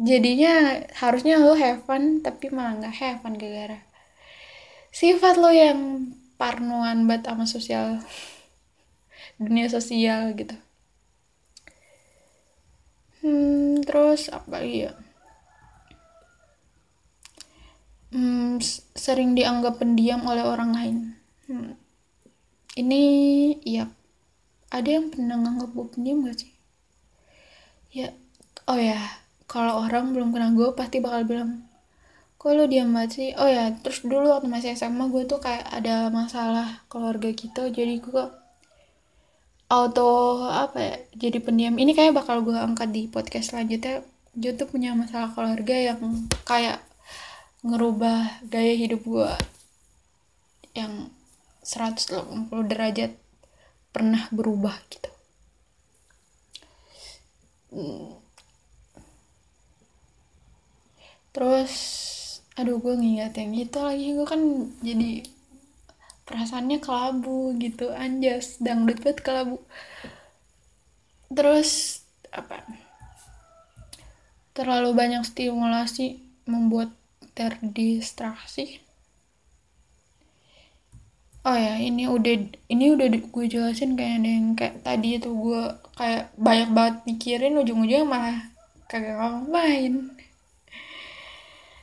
Jadinya 0.00 0.80
harusnya 0.96 1.42
lo 1.42 1.58
have 1.58 1.82
fun 1.84 2.22
tapi 2.24 2.48
malah 2.54 2.78
nggak 2.78 2.94
have 2.94 3.20
fun 3.20 3.36
gara-gara 3.36 3.90
sifat 4.90 5.38
lo 5.38 5.50
yang 5.54 6.10
parnoan 6.34 7.06
banget 7.06 7.30
sama 7.30 7.46
sosial 7.46 8.02
dunia 9.40 9.66
sosial 9.72 10.36
gitu. 10.36 10.52
Hmm, 13.24 13.80
terus 13.84 14.28
apa 14.28 14.60
lagi 14.60 14.88
ya? 14.88 14.92
Hmm, 18.12 18.60
sering 18.92 19.32
dianggap 19.38 19.80
pendiam 19.80 20.20
oleh 20.28 20.44
orang 20.44 20.70
lain. 20.76 20.96
Hmm. 21.50 21.74
ini 22.78 23.02
ya 23.66 23.90
ada 24.70 24.86
yang 24.86 25.10
pernah 25.10 25.34
nganggap 25.34 25.74
gue 25.74 25.86
pendiam 25.90 26.22
gak 26.22 26.46
sih? 26.46 26.52
Ya 27.90 28.14
oh 28.70 28.78
ya 28.78 29.02
kalau 29.50 29.82
orang 29.82 30.14
belum 30.14 30.30
kenal 30.30 30.54
gue 30.54 30.68
pasti 30.78 31.02
bakal 31.02 31.26
bilang 31.26 31.66
kok 32.38 32.54
lu 32.54 32.70
diam 32.70 32.94
banget 32.94 33.10
sih? 33.10 33.28
Oh 33.34 33.50
ya 33.50 33.74
terus 33.82 34.06
dulu 34.06 34.30
waktu 34.30 34.46
masih 34.46 34.78
SMA 34.78 35.10
gue 35.10 35.26
tuh 35.26 35.42
kayak 35.42 35.66
ada 35.74 36.06
masalah 36.14 36.86
keluarga 36.86 37.34
gitu 37.34 37.66
jadi 37.66 37.98
gue 37.98 38.24
auto 39.70 40.42
apa 40.50 40.78
ya 40.82 40.96
jadi 41.14 41.38
pendiam. 41.38 41.78
Ini 41.78 41.94
kayak 41.94 42.18
bakal 42.18 42.42
gue 42.42 42.58
angkat 42.58 42.90
di 42.90 43.06
podcast 43.06 43.54
selanjutnya. 43.54 44.02
Gue 44.34 44.52
tuh 44.58 44.66
punya 44.66 44.92
masalah 44.98 45.30
keluarga 45.30 45.94
yang 45.94 46.26
kayak 46.42 46.82
ngerubah 47.62 48.42
gaya 48.50 48.74
hidup 48.74 49.06
gue 49.06 49.30
yang 50.74 51.14
180 51.62 52.50
derajat 52.66 53.14
pernah 53.94 54.26
berubah 54.34 54.74
gitu. 54.90 55.10
Hmm. 57.70 58.18
terus 61.30 61.70
aduh 62.58 62.82
gue 62.82 62.94
ngingat 62.98 63.38
yang 63.38 63.54
itu 63.54 63.78
lagi. 63.78 64.06
Gue 64.18 64.26
kan 64.26 64.42
jadi 64.82 65.22
perasaannya 66.30 66.78
kelabu 66.78 67.58
gitu 67.58 67.90
anjas 67.90 68.62
dangdut 68.62 69.02
banget 69.02 69.18
kelabu. 69.26 69.58
Terus 71.26 72.00
apa? 72.30 72.62
Terlalu 74.54 74.94
banyak 74.94 75.26
stimulasi 75.26 76.22
membuat 76.46 76.94
terdistraksi. 77.34 78.78
Oh 81.40 81.56
ya 81.56 81.80
ini 81.80 82.04
udah 82.04 82.36
ini 82.68 82.84
udah 82.92 83.08
gue 83.10 83.46
jelasin 83.48 83.96
kayak 83.96 84.20
ada 84.20 84.28
yang 84.28 84.48
kayak 84.52 84.76
tadi 84.84 85.16
itu 85.16 85.32
gue 85.32 85.62
kayak 85.96 86.28
banyak 86.36 86.68
banget 86.76 86.96
mikirin 87.08 87.56
ujung-ujungnya 87.56 88.04
malah 88.04 88.38
kagak 88.84 89.16
ngapain 89.16 90.12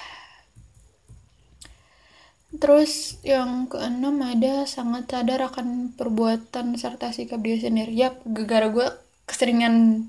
Terus 2.62 3.18
yang 3.26 3.66
keenam 3.66 4.22
ada 4.22 4.70
sangat 4.70 5.10
sadar 5.10 5.50
akan 5.50 5.98
perbuatan 5.98 6.78
serta 6.78 7.10
sikap 7.10 7.42
dia 7.42 7.58
sendiri. 7.58 7.90
Ya, 7.90 8.14
gara 8.22 8.70
gue 8.70 8.86
keseringan 9.26 10.06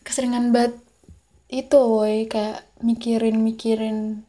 keseringan 0.00 0.56
banget 0.56 0.80
itu 1.52 1.76
woy. 1.76 2.24
Kayak 2.24 2.64
mikirin-mikirin 2.80 4.24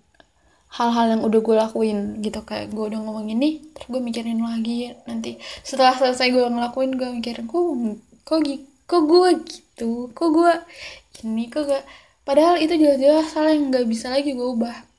hal-hal 0.67 1.15
yang 1.15 1.23
udah 1.23 1.39
gue 1.39 1.55
lakuin 1.55 2.19
gitu. 2.19 2.43
Kayak 2.43 2.75
gue 2.75 2.85
udah 2.91 2.99
ngomong 2.99 3.31
ini 3.31 3.63
terus 3.71 3.87
gue 3.87 4.01
mikirin 4.03 4.43
lagi 4.43 4.91
nanti. 5.07 5.39
Setelah 5.63 5.95
selesai 5.95 6.27
gue 6.27 6.43
ngelakuin 6.43 6.91
gue 6.99 7.09
mikirin 7.23 7.47
kok 7.47 7.63
kok 8.27 8.43
kok 8.83 9.01
gue 9.07 9.29
gitu? 9.47 10.11
Kok 10.11 10.29
gue 10.35 10.53
ini 11.23 11.47
kok 11.47 11.71
gak 11.71 11.87
padahal 12.27 12.59
itu 12.59 12.75
jelas-jelas 12.75 13.31
salah 13.31 13.55
yang 13.55 13.71
nggak 13.71 13.87
bisa 13.87 14.11
lagi 14.11 14.35
gue 14.35 14.43
ubah 14.43 14.96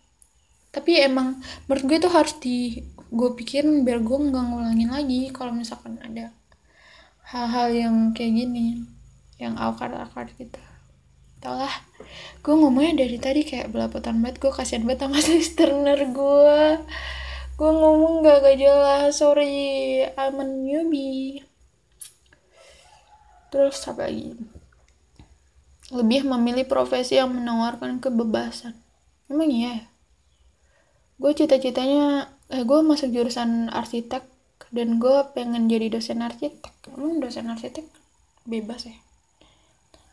tapi 0.79 1.03
emang 1.03 1.43
menurut 1.67 1.85
gue 1.91 1.99
tuh 2.07 2.13
harus 2.15 2.39
di 2.39 2.87
gue 3.11 3.31
pikirin 3.35 3.83
biar 3.83 3.99
gue 3.99 4.15
nggak 4.15 4.45
ngulangin 4.47 4.95
lagi 4.95 5.27
kalau 5.35 5.51
misalkan 5.51 5.99
ada 5.99 6.31
hal-hal 7.35 7.75
yang 7.75 7.97
kayak 8.15 8.47
gini 8.47 8.87
yang 9.43 9.59
awkward-awkward 9.59 10.31
gitu. 10.39 10.63
Tau 11.43 11.59
lah 11.59 11.75
gue 12.47 12.55
ngomongnya 12.55 13.03
dari 13.03 13.19
tadi 13.19 13.43
kayak 13.43 13.75
belapotan 13.75 14.23
banget 14.23 14.39
gue 14.39 14.55
kasihan 14.55 14.87
banget 14.87 15.03
sama 15.03 15.19
listener 15.35 15.99
gue. 16.15 16.63
Gue 17.59 17.71
ngomong 17.75 18.23
gak 18.23 18.39
gak 18.47 18.57
jelas 18.63 19.19
sorry 19.19 20.07
I'm 20.15 20.39
a 20.39 20.47
newbie. 20.47 21.43
Terus 23.51 23.83
apa 23.91 24.07
lagi? 24.07 24.31
Lebih 25.91 26.23
memilih 26.23 26.71
profesi 26.71 27.19
yang 27.19 27.35
menawarkan 27.35 27.99
kebebasan. 27.99 28.79
Emang 29.27 29.51
iya 29.51 29.83
ya? 29.83 29.98
Gue 31.19 31.33
cita-citanya 31.35 32.31
eh 32.49 32.63
gue 32.63 32.81
masuk 32.81 33.11
jurusan 33.11 33.69
arsitek 33.75 34.23
dan 34.71 35.03
gue 35.03 35.17
pengen 35.35 35.67
jadi 35.67 35.91
dosen 35.91 36.23
arsitek. 36.23 36.73
Emang 36.95 37.19
dosen 37.19 37.51
arsitek 37.51 37.85
bebas 38.47 38.87
ya? 38.87 38.97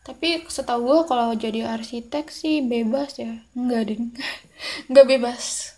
Tapi 0.06 0.46
setahu 0.46 0.86
gue 0.86 1.00
kalau 1.10 1.34
jadi 1.34 1.66
arsitek 1.66 2.30
sih 2.30 2.66
bebas 2.66 3.18
ya. 3.22 3.42
Enggak 3.58 3.94
ding 3.94 4.14
enggak 4.90 5.06
bebas. 5.06 5.76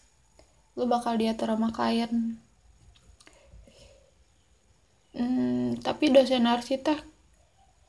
Lu 0.79 0.85
bakal 0.85 1.19
diatur 1.19 1.51
sama 1.51 1.73
klien. 1.73 2.37
Hmm, 5.17 5.81
tapi 5.81 6.13
dosen 6.13 6.45
arsitek 6.45 7.01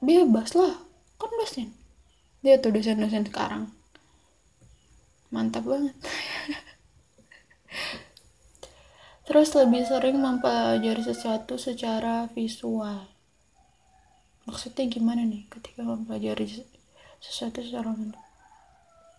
bebas 0.00 0.56
lah. 0.56 0.74
Kan 1.20 1.30
dosen. 1.42 1.68
Dia 2.40 2.62
tuh 2.62 2.70
dosen-dosen 2.70 3.26
sekarang. 3.28 3.68
Mantap 5.28 5.68
banget 5.68 5.92
terus 9.28 9.52
lebih 9.52 9.84
sering 9.84 10.16
mempelajari 10.24 11.04
sesuatu 11.04 11.60
secara 11.60 12.32
visual. 12.32 13.04
Maksudnya 14.48 14.88
gimana 14.88 15.28
nih 15.28 15.44
ketika 15.52 15.84
mempelajari 15.84 16.48
sesuatu 17.20 17.60
secara 17.60 17.92
mental? 17.92 18.24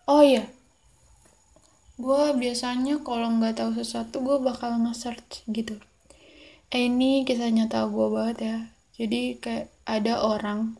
Oh 0.10 0.25
iya. 0.25 0.50
Gue 2.01 2.34
biasanya 2.34 2.98
kalau 3.06 3.38
nggak 3.38 3.62
tahu 3.62 3.78
sesuatu 3.78 4.25
gue 4.25 4.42
bakal 4.42 4.82
nge-search 4.82 5.46
gitu. 5.54 5.78
Eh 6.74 6.89
ini 6.89 7.22
kisah 7.22 7.54
nyata 7.54 7.86
gue 7.86 8.08
banget 8.10 8.38
ya. 8.42 8.58
Jadi 8.98 9.38
kayak 9.38 9.70
ada 9.86 10.25
orang 10.25 10.74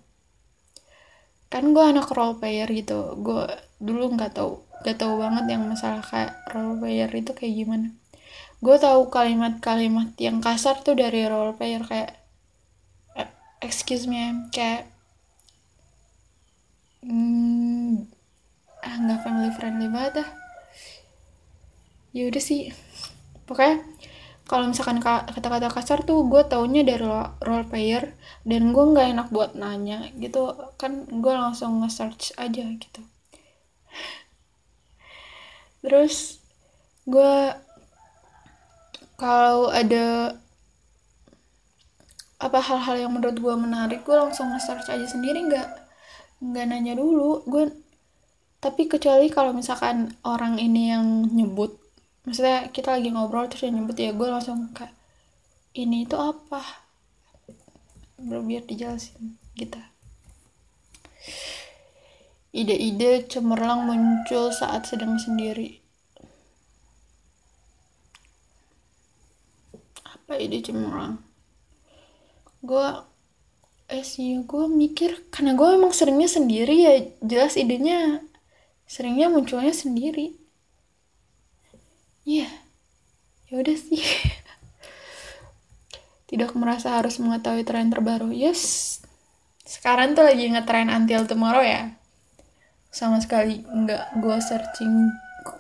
kan 1.54 1.70
gue 1.70 1.86
anak 1.86 2.10
role 2.10 2.42
player 2.42 2.66
gitu. 2.74 3.14
Gue 3.22 3.46
dulu 3.78 4.18
nggak 4.18 4.42
tahu 4.42 4.58
nggak 4.80 4.96
tahu 4.96 5.20
banget 5.20 5.46
yang 5.52 5.64
masalah 5.68 6.00
kayak 6.00 6.40
role 6.56 6.80
player 6.80 7.12
itu 7.12 7.32
kayak 7.36 7.54
gimana. 7.56 7.88
Gue 8.64 8.76
tahu 8.80 9.12
kalimat-kalimat 9.12 10.16
yang 10.20 10.40
kasar 10.40 10.80
tuh 10.84 10.96
dari 10.96 11.28
role 11.28 11.56
player 11.56 11.84
kayak 11.84 12.16
excuse 13.60 14.08
me 14.08 14.48
kayak 14.56 14.88
hmm, 17.04 18.08
ah 18.84 19.18
family 19.24 19.52
friendly 19.52 19.88
banget 19.92 20.24
dah. 20.24 20.30
Ya 22.16 22.32
udah 22.32 22.44
sih. 22.44 22.72
Pokoknya 23.44 23.84
kalau 24.48 24.66
misalkan 24.72 25.04
kata-kata 25.04 25.70
kasar 25.70 26.00
tuh 26.08 26.26
gue 26.32 26.42
taunya 26.48 26.82
dari 26.88 27.04
role 27.44 27.68
player 27.68 28.16
dan 28.48 28.72
gue 28.72 28.84
nggak 28.96 29.08
enak 29.12 29.28
buat 29.36 29.60
nanya 29.60 30.08
gitu. 30.16 30.56
Kan 30.80 31.04
gue 31.08 31.34
langsung 31.36 31.84
nge-search 31.84 32.40
aja 32.40 32.64
gitu 32.64 33.04
terus 35.80 36.44
gue 37.08 37.56
kalau 39.20 39.68
ada 39.68 40.38
apa 42.40 42.60
hal-hal 42.64 42.96
yang 42.96 43.12
menurut 43.12 43.36
gue 43.36 43.56
menarik 43.60 44.08
gue 44.08 44.16
langsung 44.16 44.48
nge-search 44.56 44.88
aja 44.88 45.04
sendiri 45.04 45.44
nggak 45.44 45.68
nggak 46.40 46.66
nanya 46.72 46.96
dulu. 46.96 47.44
Gue 47.44 47.68
tapi 48.64 48.88
kecuali 48.88 49.28
kalau 49.28 49.52
misalkan 49.52 50.16
orang 50.24 50.56
ini 50.60 50.92
yang 50.92 51.06
nyebut 51.36 51.76
maksudnya 52.24 52.72
kita 52.72 52.96
lagi 52.96 53.12
ngobrol 53.12 53.48
terus 53.48 53.68
yang 53.68 53.76
nyebut 53.80 53.96
ya 54.00 54.12
gue 54.16 54.28
langsung 54.28 54.72
kayak 54.72 54.96
ini 55.76 56.08
itu 56.08 56.16
apa? 56.16 56.64
Biar 58.20 58.64
dijelasin 58.64 59.36
gitu. 59.60 59.80
Ide-ide 62.56 63.28
cemerlang 63.28 63.84
muncul 63.84 64.50
saat 64.56 64.88
sedang 64.88 65.20
sendiri 65.20 65.80
apa 70.04 70.19
ide 70.38 70.62
cemerlang 70.62 71.18
gue 72.60 72.88
eh 73.90 74.06
sih 74.06 74.38
gue 74.46 74.70
mikir 74.70 75.34
karena 75.34 75.58
gue 75.58 75.66
emang 75.74 75.90
seringnya 75.90 76.30
sendiri 76.30 76.76
ya 76.78 76.94
jelas 77.26 77.58
idenya 77.58 78.22
seringnya 78.90 79.30
munculnya 79.30 79.70
sendiri. 79.70 80.34
Iya 82.26 82.50
yeah. 82.50 82.54
ya 83.54 83.56
udah 83.62 83.78
sih. 83.78 84.02
Tidak 86.30 86.50
merasa 86.58 86.98
harus 86.98 87.22
mengetahui 87.22 87.66
tren 87.66 87.94
terbaru. 87.94 88.34
Yes. 88.34 88.98
Sekarang 89.62 90.18
tuh 90.18 90.26
lagi 90.26 90.50
ngetren 90.50 90.90
until 90.90 91.30
tomorrow 91.30 91.62
ya. 91.62 91.94
Sama 92.90 93.22
sekali 93.22 93.62
nggak 93.62 94.18
gue 94.18 94.38
searching 94.42 94.94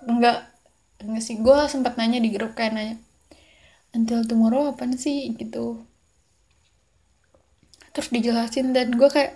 nggak 0.09 0.37
nggak 1.05 1.21
sih. 1.21 1.37
Gue 1.37 1.69
sempat 1.69 2.01
nanya 2.01 2.17
di 2.17 2.33
grup 2.33 2.57
kayak 2.57 2.73
nanya 2.73 2.97
until 3.93 4.21
tomorrow 4.25 4.69
apa 4.73 4.85
sih 4.95 5.33
gitu. 5.33 5.85
Terus 7.93 8.09
dijelasin 8.13 8.71
dan 8.71 8.93
gue 8.93 9.09
kayak 9.09 9.35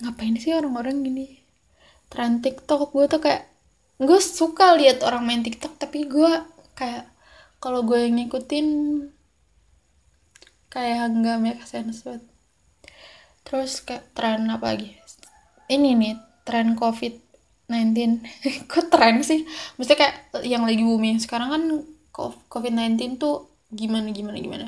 ngapain 0.00 0.34
sih 0.40 0.56
orang-orang 0.56 1.04
gini? 1.04 1.26
Tren 2.08 2.40
TikTok. 2.40 2.90
Gue 2.90 3.06
tuh 3.10 3.20
kayak 3.20 3.44
gue 3.98 4.20
suka 4.22 4.78
lihat 4.78 5.04
orang 5.04 5.26
main 5.26 5.42
TikTok 5.44 5.76
tapi 5.76 6.08
gue 6.08 6.32
kayak 6.78 7.10
kalau 7.58 7.82
gue 7.82 7.98
yang 8.06 8.16
ngikutin 8.16 8.66
kayak 10.72 11.10
nggak 11.12 11.38
make 11.42 11.62
sense 11.66 12.06
banget. 12.06 12.24
Terus 13.44 13.80
kayak 13.84 14.12
tren 14.16 14.48
apa 14.48 14.76
lagi? 14.76 14.96
Ini 15.68 15.96
nih 15.96 16.14
tren 16.44 16.72
covid 16.76 17.20
19 17.68 18.24
kok 18.70 18.88
tren 18.88 19.20
sih? 19.20 19.44
Mesti 19.76 19.92
kayak 19.92 20.44
yang 20.44 20.64
lagi 20.64 20.80
booming 20.80 21.20
sekarang 21.20 21.48
kan 21.52 21.62
covid 22.48 22.72
19 22.72 23.20
tuh 23.20 23.57
gimana 23.72 24.08
gimana 24.12 24.38
gimana. 24.40 24.66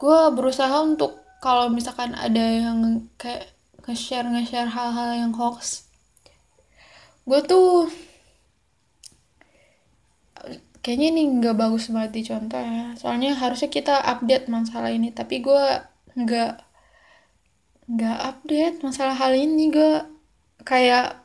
Gue 0.00 0.20
berusaha 0.32 0.74
untuk 0.80 1.20
kalau 1.44 1.68
misalkan 1.68 2.16
ada 2.16 2.40
yang 2.40 3.08
kayak 3.20 3.52
nge-share 3.84 4.24
nge-share 4.24 4.72
hal-hal 4.72 5.12
yang 5.12 5.32
hoax 5.36 5.84
gue 7.24 7.40
tuh 7.48 7.88
kayaknya 10.84 11.08
ini 11.16 11.22
nggak 11.40 11.56
bagus 11.56 11.88
banget 11.88 12.12
dicontoh 12.20 12.60
ya. 12.60 12.92
Soalnya 13.00 13.32
harusnya 13.32 13.72
kita 13.72 13.96
update 13.96 14.52
masalah 14.52 14.92
ini 14.92 15.08
tapi 15.08 15.40
gue 15.40 15.64
nggak 16.12 16.52
nggak 17.88 18.18
update 18.20 18.76
masalah 18.84 19.16
hal 19.16 19.32
ini 19.32 19.72
gue 19.72 20.04
kayak 20.68 21.24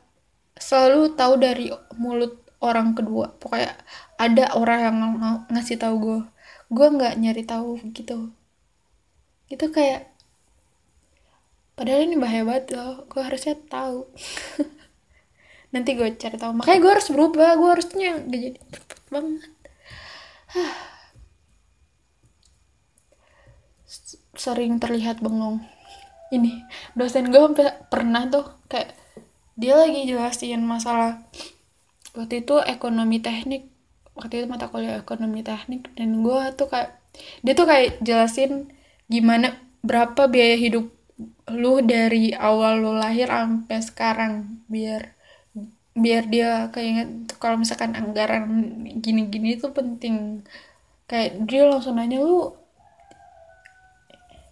selalu 0.56 1.12
tahu 1.12 1.36
dari 1.36 1.68
mulut 2.00 2.40
orang 2.64 2.96
kedua. 2.96 3.36
Pokoknya 3.36 3.76
ada 4.16 4.56
orang 4.56 4.80
yang 4.80 4.96
ng 4.96 5.16
ngasih 5.52 5.76
tahu 5.76 5.94
gue 6.00 6.20
gue 6.70 6.86
nggak 6.86 7.18
nyari 7.18 7.42
tahu 7.42 7.82
gitu. 7.90 8.30
Itu 9.50 9.66
kayak 9.74 10.06
padahal 11.74 12.06
ini 12.06 12.16
bahaya 12.20 12.44
banget 12.46 12.78
loh 12.78 13.06
gue 13.10 13.22
harusnya 13.22 13.58
tahu. 13.66 14.06
Nanti 15.74 15.90
gue 15.98 16.14
cari 16.14 16.38
tahu. 16.38 16.52
Makanya 16.54 16.78
gue 16.82 16.92
harus 16.94 17.08
berubah 17.10 17.58
gue 17.58 17.70
harusnya 17.70 18.10
gak 18.22 18.40
jadi 18.40 18.58
cepet 18.58 19.00
banget. 19.10 19.50
Sering 24.42 24.78
terlihat 24.78 25.18
bengong. 25.18 25.66
Ini 26.30 26.62
dosen 26.94 27.34
gue 27.34 27.42
pernah 27.90 28.30
tuh 28.30 28.46
kayak 28.70 28.94
dia 29.58 29.74
lagi 29.74 30.06
jelasin 30.06 30.62
masalah 30.62 31.18
waktu 32.14 32.42
itu 32.42 32.58
ekonomi 32.66 33.22
teknik 33.22 33.69
waktu 34.20 34.44
itu 34.44 34.46
mata 34.46 34.68
kuliah 34.68 35.00
ekonomi 35.00 35.40
teknik 35.40 35.88
dan 35.96 36.20
gue 36.20 36.42
tuh 36.54 36.68
kayak 36.68 37.00
dia 37.40 37.56
tuh 37.56 37.64
kayak 37.64 37.98
jelasin 38.04 38.68
gimana 39.08 39.56
berapa 39.80 40.28
biaya 40.28 40.60
hidup 40.60 40.92
lu 41.50 41.80
dari 41.80 42.36
awal 42.36 42.84
lu 42.84 42.92
lahir 42.96 43.32
sampai 43.32 43.80
sekarang 43.80 44.32
biar 44.68 45.16
biar 45.96 46.24
dia 46.30 46.70
kayak 46.70 47.34
kalau 47.42 47.58
misalkan 47.58 47.98
anggaran 47.98 48.46
gini-gini 49.02 49.58
itu 49.58 49.68
penting. 49.74 50.46
Kayak 51.10 51.42
dia 51.50 51.66
langsung 51.66 51.98
nanya 51.98 52.22
lu 52.22 52.54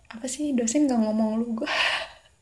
apa 0.08 0.26
sih 0.26 0.56
dosen 0.56 0.90
gak 0.90 0.98
ngomong 0.98 1.38
lu? 1.38 1.46
Gue 1.62 1.70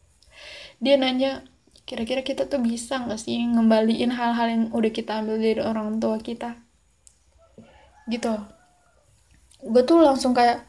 dia 0.84 0.96
nanya 0.96 1.44
kira-kira 1.86 2.26
kita 2.26 2.50
tuh 2.50 2.58
bisa 2.58 2.98
nggak 2.98 3.20
sih 3.20 3.38
ngembaliin 3.46 4.10
hal-hal 4.10 4.46
yang 4.50 4.64
udah 4.74 4.90
kita 4.90 5.22
ambil 5.22 5.38
dari 5.38 5.62
orang 5.62 6.02
tua 6.02 6.18
kita 6.18 6.65
gitu. 8.06 8.34
Gue 9.62 9.82
tuh 9.82 9.98
langsung 10.02 10.32
kayak 10.32 10.62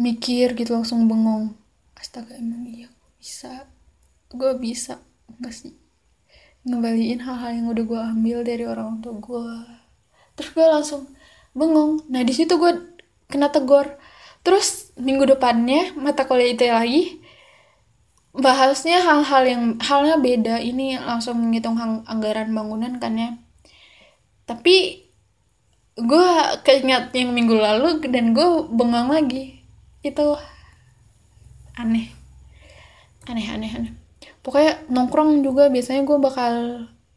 mikir 0.00 0.56
gitu 0.56 0.72
langsung 0.72 1.04
bengong. 1.08 1.52
Astaga 1.96 2.34
emang 2.36 2.64
iya 2.66 2.88
gue 2.88 3.10
bisa. 3.20 3.68
Gue 4.32 4.52
bisa 4.56 4.98
enggak 5.28 5.54
sih. 5.54 5.74
Ngembaliin 6.64 7.20
hal-hal 7.22 7.58
yang 7.58 7.66
udah 7.70 7.84
gue 7.84 8.00
ambil 8.00 8.38
dari 8.46 8.64
orang 8.64 9.02
tua 9.02 9.18
gue 9.18 9.56
terus 10.32 10.50
gue 10.56 10.66
langsung 10.66 11.10
bengong. 11.52 12.08
Nah 12.08 12.24
di 12.24 12.32
situ 12.32 12.56
gue 12.56 12.72
kena 13.28 13.52
tegur. 13.52 14.00
Terus 14.42 14.90
minggu 14.98 15.28
depannya 15.36 15.94
mata 15.94 16.26
kuliah 16.26 16.50
itu 16.50 16.66
lagi 16.66 17.02
bahasnya 18.32 19.04
hal-hal 19.04 19.42
yang 19.44 19.62
halnya 19.78 20.16
beda. 20.16 20.56
Ini 20.58 21.04
langsung 21.04 21.38
menghitung 21.38 21.76
anggaran 22.08 22.50
bangunan 22.50 22.96
kan 22.96 23.14
ya. 23.14 23.30
Tapi 24.48 25.06
gue 25.98 26.28
keinget 26.64 27.12
yang 27.12 27.36
minggu 27.36 27.52
lalu 27.52 28.00
dan 28.08 28.32
gue 28.32 28.48
bengong 28.72 29.12
lagi. 29.12 29.60
Itu 30.00 30.36
aneh. 31.76 32.08
Aneh 33.28 33.46
aneh 33.48 33.70
aneh. 33.70 33.92
Pokoknya 34.42 34.82
nongkrong 34.90 35.44
juga 35.46 35.70
biasanya 35.70 36.02
gue 36.02 36.18
bakal 36.18 36.52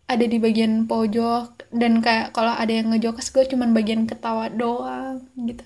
ada 0.06 0.26
di 0.26 0.38
bagian 0.38 0.86
pojok 0.86 1.74
dan 1.74 1.98
kayak 1.98 2.30
kalau 2.38 2.54
ada 2.54 2.70
yang 2.70 2.94
ngejokes 2.94 3.34
gue 3.34 3.50
cuman 3.50 3.74
bagian 3.74 4.06
ketawa 4.06 4.54
doang 4.54 5.26
gitu. 5.34 5.66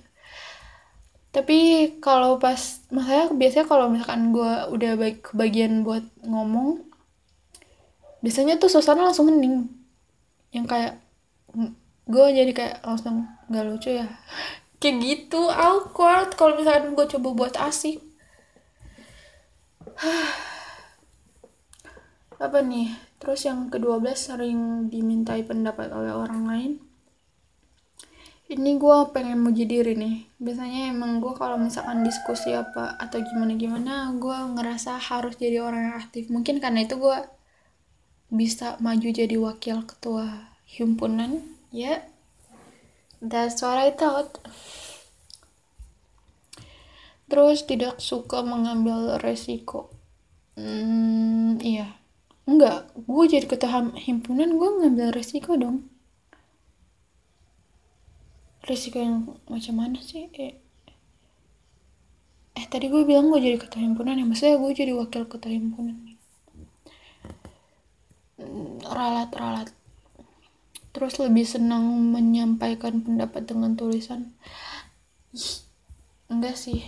Tapi 1.30 1.92
kalau 2.02 2.40
pas 2.40 2.82
maksudnya 2.90 3.30
biasanya 3.36 3.66
kalau 3.68 3.86
misalkan 3.92 4.32
gue 4.32 4.54
udah 4.74 4.92
baik 4.96 5.34
kebagian 5.34 5.84
buat 5.86 6.08
ngomong 6.24 6.88
biasanya 8.24 8.58
tuh 8.58 8.72
suasana 8.72 9.12
langsung 9.12 9.28
hening. 9.28 9.68
Yang 10.56 10.66
kayak 10.72 10.94
gue 12.10 12.26
jadi 12.34 12.52
kayak 12.52 12.78
langsung 12.82 13.30
nggak 13.54 13.66
lucu 13.70 13.94
ya? 13.94 14.10
Kayak 14.82 14.98
gitu 15.04 15.52
awkward. 15.52 16.40
Kalau 16.40 16.56
misalkan 16.56 16.96
gue 16.96 17.06
coba 17.06 17.30
buat 17.36 17.54
asik. 17.60 18.00
Apa 22.46 22.64
nih? 22.64 22.96
Terus 23.20 23.44
yang 23.44 23.68
kedua 23.68 24.00
belas 24.00 24.32
sering 24.32 24.88
dimintai 24.88 25.44
pendapat 25.44 25.92
oleh 25.92 26.16
orang 26.16 26.44
lain. 26.48 26.72
Ini 28.50 28.82
gue 28.82 28.98
pengen 29.14 29.44
muji 29.44 29.68
diri 29.68 29.94
nih. 29.94 30.26
Biasanya 30.42 30.96
emang 30.96 31.22
gue 31.22 31.36
kalau 31.36 31.60
misalkan 31.60 32.02
diskusi 32.02 32.56
apa 32.56 32.98
atau 32.98 33.22
gimana 33.22 33.54
gimana 33.60 34.10
gue 34.18 34.38
ngerasa 34.58 34.98
harus 34.98 35.36
jadi 35.36 35.62
orang 35.62 35.94
yang 35.94 35.98
aktif. 36.00 36.32
Mungkin 36.32 36.64
karena 36.64 36.88
itu 36.88 36.98
gue 36.98 37.20
bisa 38.32 38.80
maju 38.80 39.10
jadi 39.12 39.36
wakil 39.38 39.86
ketua 39.86 40.56
himpunan 40.66 41.59
yeah, 41.72 42.02
that's 43.22 43.62
what 43.62 43.78
I 43.78 43.92
thought. 43.94 44.42
Terus 47.30 47.62
tidak 47.70 48.02
suka 48.02 48.42
mengambil 48.42 49.22
resiko. 49.22 49.94
Hmm, 50.58 51.62
iya. 51.62 51.94
Enggak. 52.50 52.90
Gue 53.06 53.30
jadi 53.30 53.46
ketua 53.46 53.94
himpunan 53.94 54.58
gue 54.58 54.70
ngambil 54.82 55.14
resiko 55.14 55.54
dong. 55.54 55.86
Resiko 58.66 58.98
yang 58.98 59.38
macam 59.46 59.76
mana 59.78 60.02
sih? 60.02 60.26
Eh, 60.34 60.58
eh 62.58 62.66
tadi 62.66 62.90
gue 62.90 63.06
bilang 63.06 63.30
gue 63.30 63.38
jadi 63.38 63.62
ketua 63.62 63.86
himpunan 63.86 64.18
ya. 64.18 64.26
Maksudnya 64.26 64.58
gue 64.58 64.72
jadi 64.74 64.92
wakil 64.98 65.30
ketua 65.30 65.54
himpunan. 65.54 66.18
Hmm, 68.42 68.82
ralat 68.90 69.30
ralat 69.38 69.70
terus 71.00 71.16
lebih 71.16 71.48
senang 71.48 72.12
menyampaikan 72.12 73.00
pendapat 73.00 73.48
dengan 73.48 73.80
tulisan? 73.80 74.36
Enggak 76.28 76.60
sih. 76.60 76.84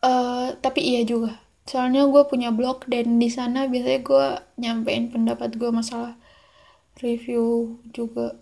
Uh, 0.00 0.56
tapi 0.64 0.80
iya 0.80 1.04
juga. 1.04 1.36
Soalnya 1.68 2.08
gue 2.08 2.24
punya 2.24 2.48
blog 2.48 2.88
dan 2.88 3.20
di 3.20 3.28
sana 3.28 3.68
biasanya 3.68 4.00
gue 4.00 4.26
nyampein 4.56 5.12
pendapat 5.12 5.60
gue 5.60 5.68
masalah 5.68 6.16
review 7.04 7.76
juga. 7.92 8.40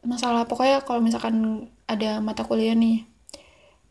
Masalah 0.00 0.48
pokoknya 0.48 0.80
kalau 0.80 1.04
misalkan 1.04 1.68
ada 1.84 2.24
mata 2.24 2.40
kuliah 2.40 2.72
nih 2.72 3.04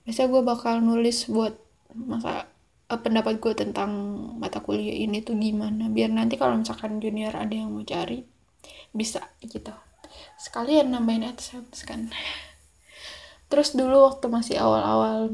biasanya 0.10 0.34
gue 0.34 0.42
bakal 0.42 0.80
nulis 0.80 1.30
buat 1.30 1.54
masa 1.94 2.50
uh, 2.88 3.00
pendapat 3.00 3.40
gue 3.44 3.54
tentang 3.56 3.92
mata 4.40 4.64
kuliah 4.64 4.96
ini 4.96 5.24
tuh 5.24 5.36
gimana? 5.36 5.92
Biar 5.92 6.12
nanti 6.12 6.40
kalau 6.40 6.60
misalkan 6.60 7.00
junior 7.04 7.36
ada 7.36 7.52
yang 7.52 7.72
mau 7.72 7.84
cari 7.84 8.24
bisa 8.96 9.24
gitu. 9.44 9.72
Sekalian 10.40 10.92
nambahin 10.96 11.28
AdSense 11.28 11.84
kan. 11.84 12.10
Terus 13.50 13.76
dulu 13.76 14.08
waktu 14.12 14.28
masih 14.28 14.56
awal-awal 14.60 15.32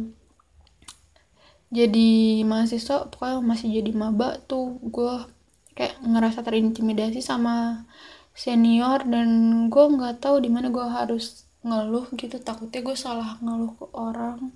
jadi 1.74 2.46
mahasiswa 2.46 3.10
pokoknya 3.10 3.42
masih 3.42 3.82
jadi 3.82 3.92
maba 3.98 4.38
tuh 4.46 4.78
gue 4.78 5.26
kayak 5.74 6.06
ngerasa 6.06 6.46
terintimidasi 6.46 7.18
sama 7.26 7.89
senior 8.38 9.02
dan 9.10 9.30
gue 9.74 9.82
nggak 9.82 10.22
tahu 10.22 10.38
di 10.38 10.54
mana 10.54 10.70
gue 10.70 10.86
harus 10.86 11.50
ngeluh 11.66 12.06
gitu. 12.13 12.38
Takutnya 12.38 12.86
gue 12.86 12.94
salah 12.94 13.42
ngeluh 13.42 13.74
ke 13.74 13.86
orang. 13.98 14.54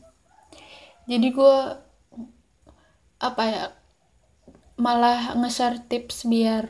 Jadi 1.10 1.28
gue 1.34 1.58
apa 3.18 3.44
ya 3.50 3.64
malah 4.78 5.34
nge-share 5.34 5.82
tips 5.90 6.30
biar 6.30 6.70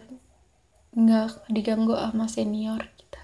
nggak 0.96 1.52
diganggu 1.52 1.94
sama 1.94 2.26
senior 2.32 2.82
gitu. 2.96 3.20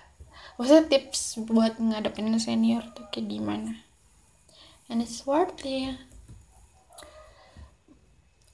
Maksudnya 0.59 0.85
tips 0.91 1.39
buat 1.47 1.79
ngadepin 1.79 2.35
senior 2.37 2.83
tuh 2.91 3.07
kayak 3.09 3.31
gimana. 3.31 3.79
And 4.91 4.99
it's 4.99 5.23
worth 5.23 5.63
it. 5.63 5.97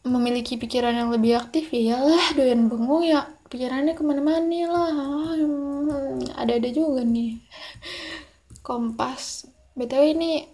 Memiliki 0.05 0.55
pikiran 0.55 0.95
yang 0.95 1.09
lebih 1.11 1.37
aktif 1.37 1.69
ya 1.75 1.99
lah 1.99 2.33
doyan 2.33 2.71
bengong 2.71 3.03
ya 3.05 3.27
pikirannya 3.49 3.97
ke 3.97 4.01
mana-mana 4.05 4.61
lah 4.69 4.93
ada-ada 6.37 6.69
juga 6.69 7.01
nih 7.01 7.41
Kompas 8.61 9.49
btw 9.73 10.13
ini 10.13 10.45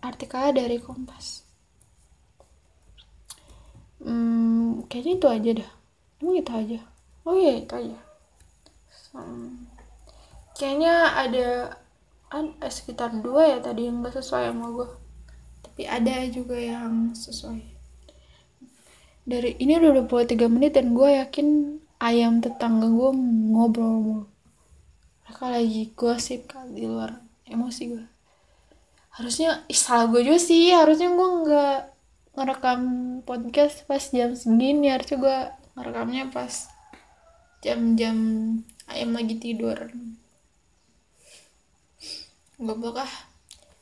artikelnya 0.00 0.62
dari 0.62 0.78
Kompas 0.78 1.45
hmm, 4.06 4.86
kayaknya 4.86 5.12
itu 5.18 5.26
aja 5.26 5.50
dah. 5.60 5.70
Emang 6.22 6.36
itu 6.38 6.52
aja? 6.54 6.78
Oh 7.26 7.34
iya 7.34 7.52
itu 7.58 7.72
aja. 7.74 7.98
Hmm, 9.10 9.66
kayaknya 10.54 10.94
ada 11.10 11.48
ada 12.30 12.50
eh, 12.62 12.72
sekitar 12.72 13.10
dua 13.24 13.42
ya 13.56 13.58
tadi 13.58 13.88
yang 13.88 14.04
gak 14.04 14.18
sesuai 14.20 14.52
sama 14.52 14.66
gue 14.76 14.88
tapi 15.64 15.82
ada 15.88 16.14
juga 16.30 16.56
yang 16.56 17.12
sesuai. 17.16 17.60
Dari 19.26 19.58
ini 19.58 19.72
udah 19.74 20.06
23 20.06 20.46
menit 20.46 20.78
dan 20.78 20.94
gue 20.94 21.10
yakin 21.18 21.80
ayam 21.98 22.38
tetangga 22.38 22.86
gue 22.86 23.10
ngobrol 23.52 23.94
mulu 24.04 24.24
mereka 25.26 25.44
lagi 25.50 25.82
gosip 25.98 26.46
kali 26.46 26.70
di 26.78 26.84
luar 26.86 27.18
emosi 27.50 27.82
gue 27.90 28.04
harusnya 29.16 29.64
ih, 29.72 29.76
salah 29.76 30.06
gue 30.12 30.20
juga 30.20 30.40
sih. 30.40 30.68
Harusnya 30.76 31.08
gue 31.08 31.28
nggak 31.40 31.76
ngerekam 32.36 32.80
podcast 33.24 33.88
pas 33.88 34.00
jam 34.12 34.36
segini. 34.36 34.92
Harusnya 34.92 35.16
gue 35.18 35.38
ngerekamnya 35.76 36.24
pas 36.30 36.68
jam-jam 37.64 38.16
ayam 38.86 39.10
lagi 39.16 39.40
tidur. 39.40 39.90
Goblok 42.60 43.02
ah. 43.02 43.14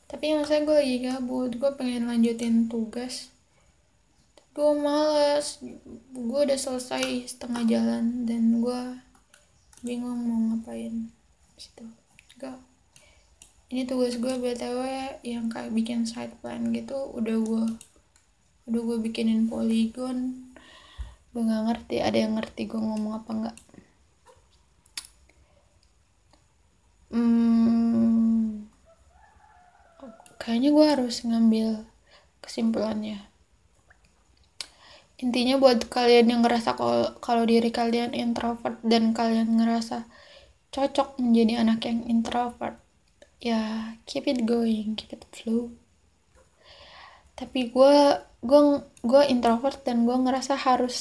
Tapi 0.07 0.31
saya 0.47 0.63
gue 0.63 0.75
lagi 0.75 0.97
gabut. 1.03 1.51
Gue 1.59 1.71
pengen 1.75 2.07
lanjutin 2.07 2.71
tugas. 2.71 3.29
Gue 4.55 4.71
males. 4.79 5.59
Gue 6.15 6.39
udah 6.47 6.55
selesai 6.55 7.27
setengah 7.27 7.67
jalan 7.67 8.23
dan 8.23 8.63
gue 8.63 8.81
bingung 9.83 10.23
mau 10.23 10.39
ngapain. 10.55 11.11
Situ. 11.59 11.83
Gak 12.39 12.59
ini 13.73 13.83
tugas 13.89 14.15
gue 14.21 14.33
btw 14.37 14.79
yang 15.25 15.49
kayak 15.49 15.73
bikin 15.73 16.05
side 16.05 16.37
plan 16.39 16.69
gitu 16.69 16.95
udah 17.17 17.37
gue 17.41 17.65
udah 18.65 18.81
gue 18.81 18.97
bikinin 19.05 19.47
polygon. 19.49 20.49
Gue 21.31 21.41
nggak 21.45 21.63
ngerti 21.67 21.95
ada 22.01 22.17
yang 22.17 22.37
ngerti 22.39 22.65
gue 22.69 22.79
ngomong 22.79 23.13
apa 23.19 23.29
enggak 23.33 23.57
hmm, 27.15 28.67
kayaknya 30.35 30.69
gue 30.75 30.85
harus 30.85 31.15
ngambil 31.23 31.67
kesimpulannya. 32.43 33.25
Intinya 35.15 35.55
buat 35.55 35.87
kalian 35.87 36.27
yang 36.27 36.41
ngerasa 36.43 36.75
kalau 37.23 37.43
diri 37.47 37.71
kalian 37.71 38.11
introvert 38.11 38.77
dan 38.83 39.15
kalian 39.15 39.55
ngerasa 39.55 40.03
cocok 40.75 41.23
menjadi 41.23 41.63
anak 41.63 41.87
yang 41.87 42.03
introvert 42.03 42.75
ya 43.39 43.95
keep 44.03 44.27
it 44.27 44.43
going 44.43 44.93
keep 44.99 45.15
it 45.15 45.23
flow. 45.31 45.71
Tapi 47.35 47.71
gue 47.71 47.95
gue 48.49 48.61
gue 49.11 49.23
introvert 49.33 49.79
dan 49.87 49.97
gue 50.07 50.17
ngerasa 50.23 50.53
harus 50.67 50.97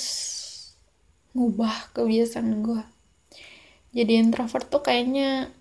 ngubah 1.35 1.75
kebiasaan 1.95 2.51
gue 2.67 2.83
jadi 3.97 4.13
introvert 4.19 4.67
tuh 4.67 4.83
kayaknya 4.83 5.55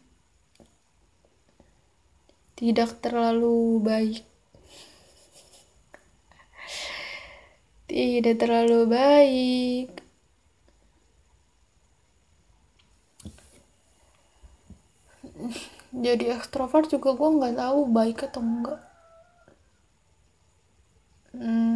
tidak 2.58 2.90
terlalu 3.04 3.78
baik. 3.84 4.24
Tidak 7.90 8.36
terlalu 8.42 8.80
baik. 8.90 9.90
Jadi 16.06 16.26
ekstrovert 16.36 16.88
juga 16.94 17.10
gue 17.20 17.30
nggak 17.38 17.56
tahu 17.62 17.80
baik 17.98 18.18
atau 18.28 18.42
enggak 18.42 18.80
hmm. 21.34 21.73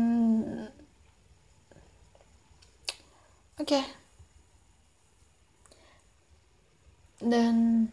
Oke. 3.60 3.62
Okay. 3.62 3.86
dan 7.22 7.92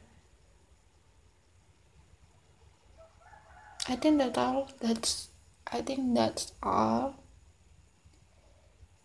I 3.88 3.96
think 3.96 4.18
that 4.18 4.36
all. 4.36 4.68
That's 4.80 5.28
I 5.66 5.80
think 5.80 6.14
that's 6.14 6.52
all. 6.62 7.14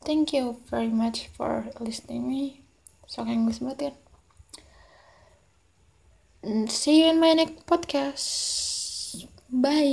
Thank 0.04 0.34
you 0.34 0.62
very 0.70 0.90
much 0.90 1.28
for 1.28 1.68
listening 1.80 2.28
me. 2.28 2.62
So 3.08 3.26
English 3.26 3.60
banget 3.60 3.94
see 6.70 7.02
you 7.04 7.10
in 7.10 7.20
my 7.20 7.34
next 7.34 7.66
podcast. 7.66 9.26
Bye 9.50 9.90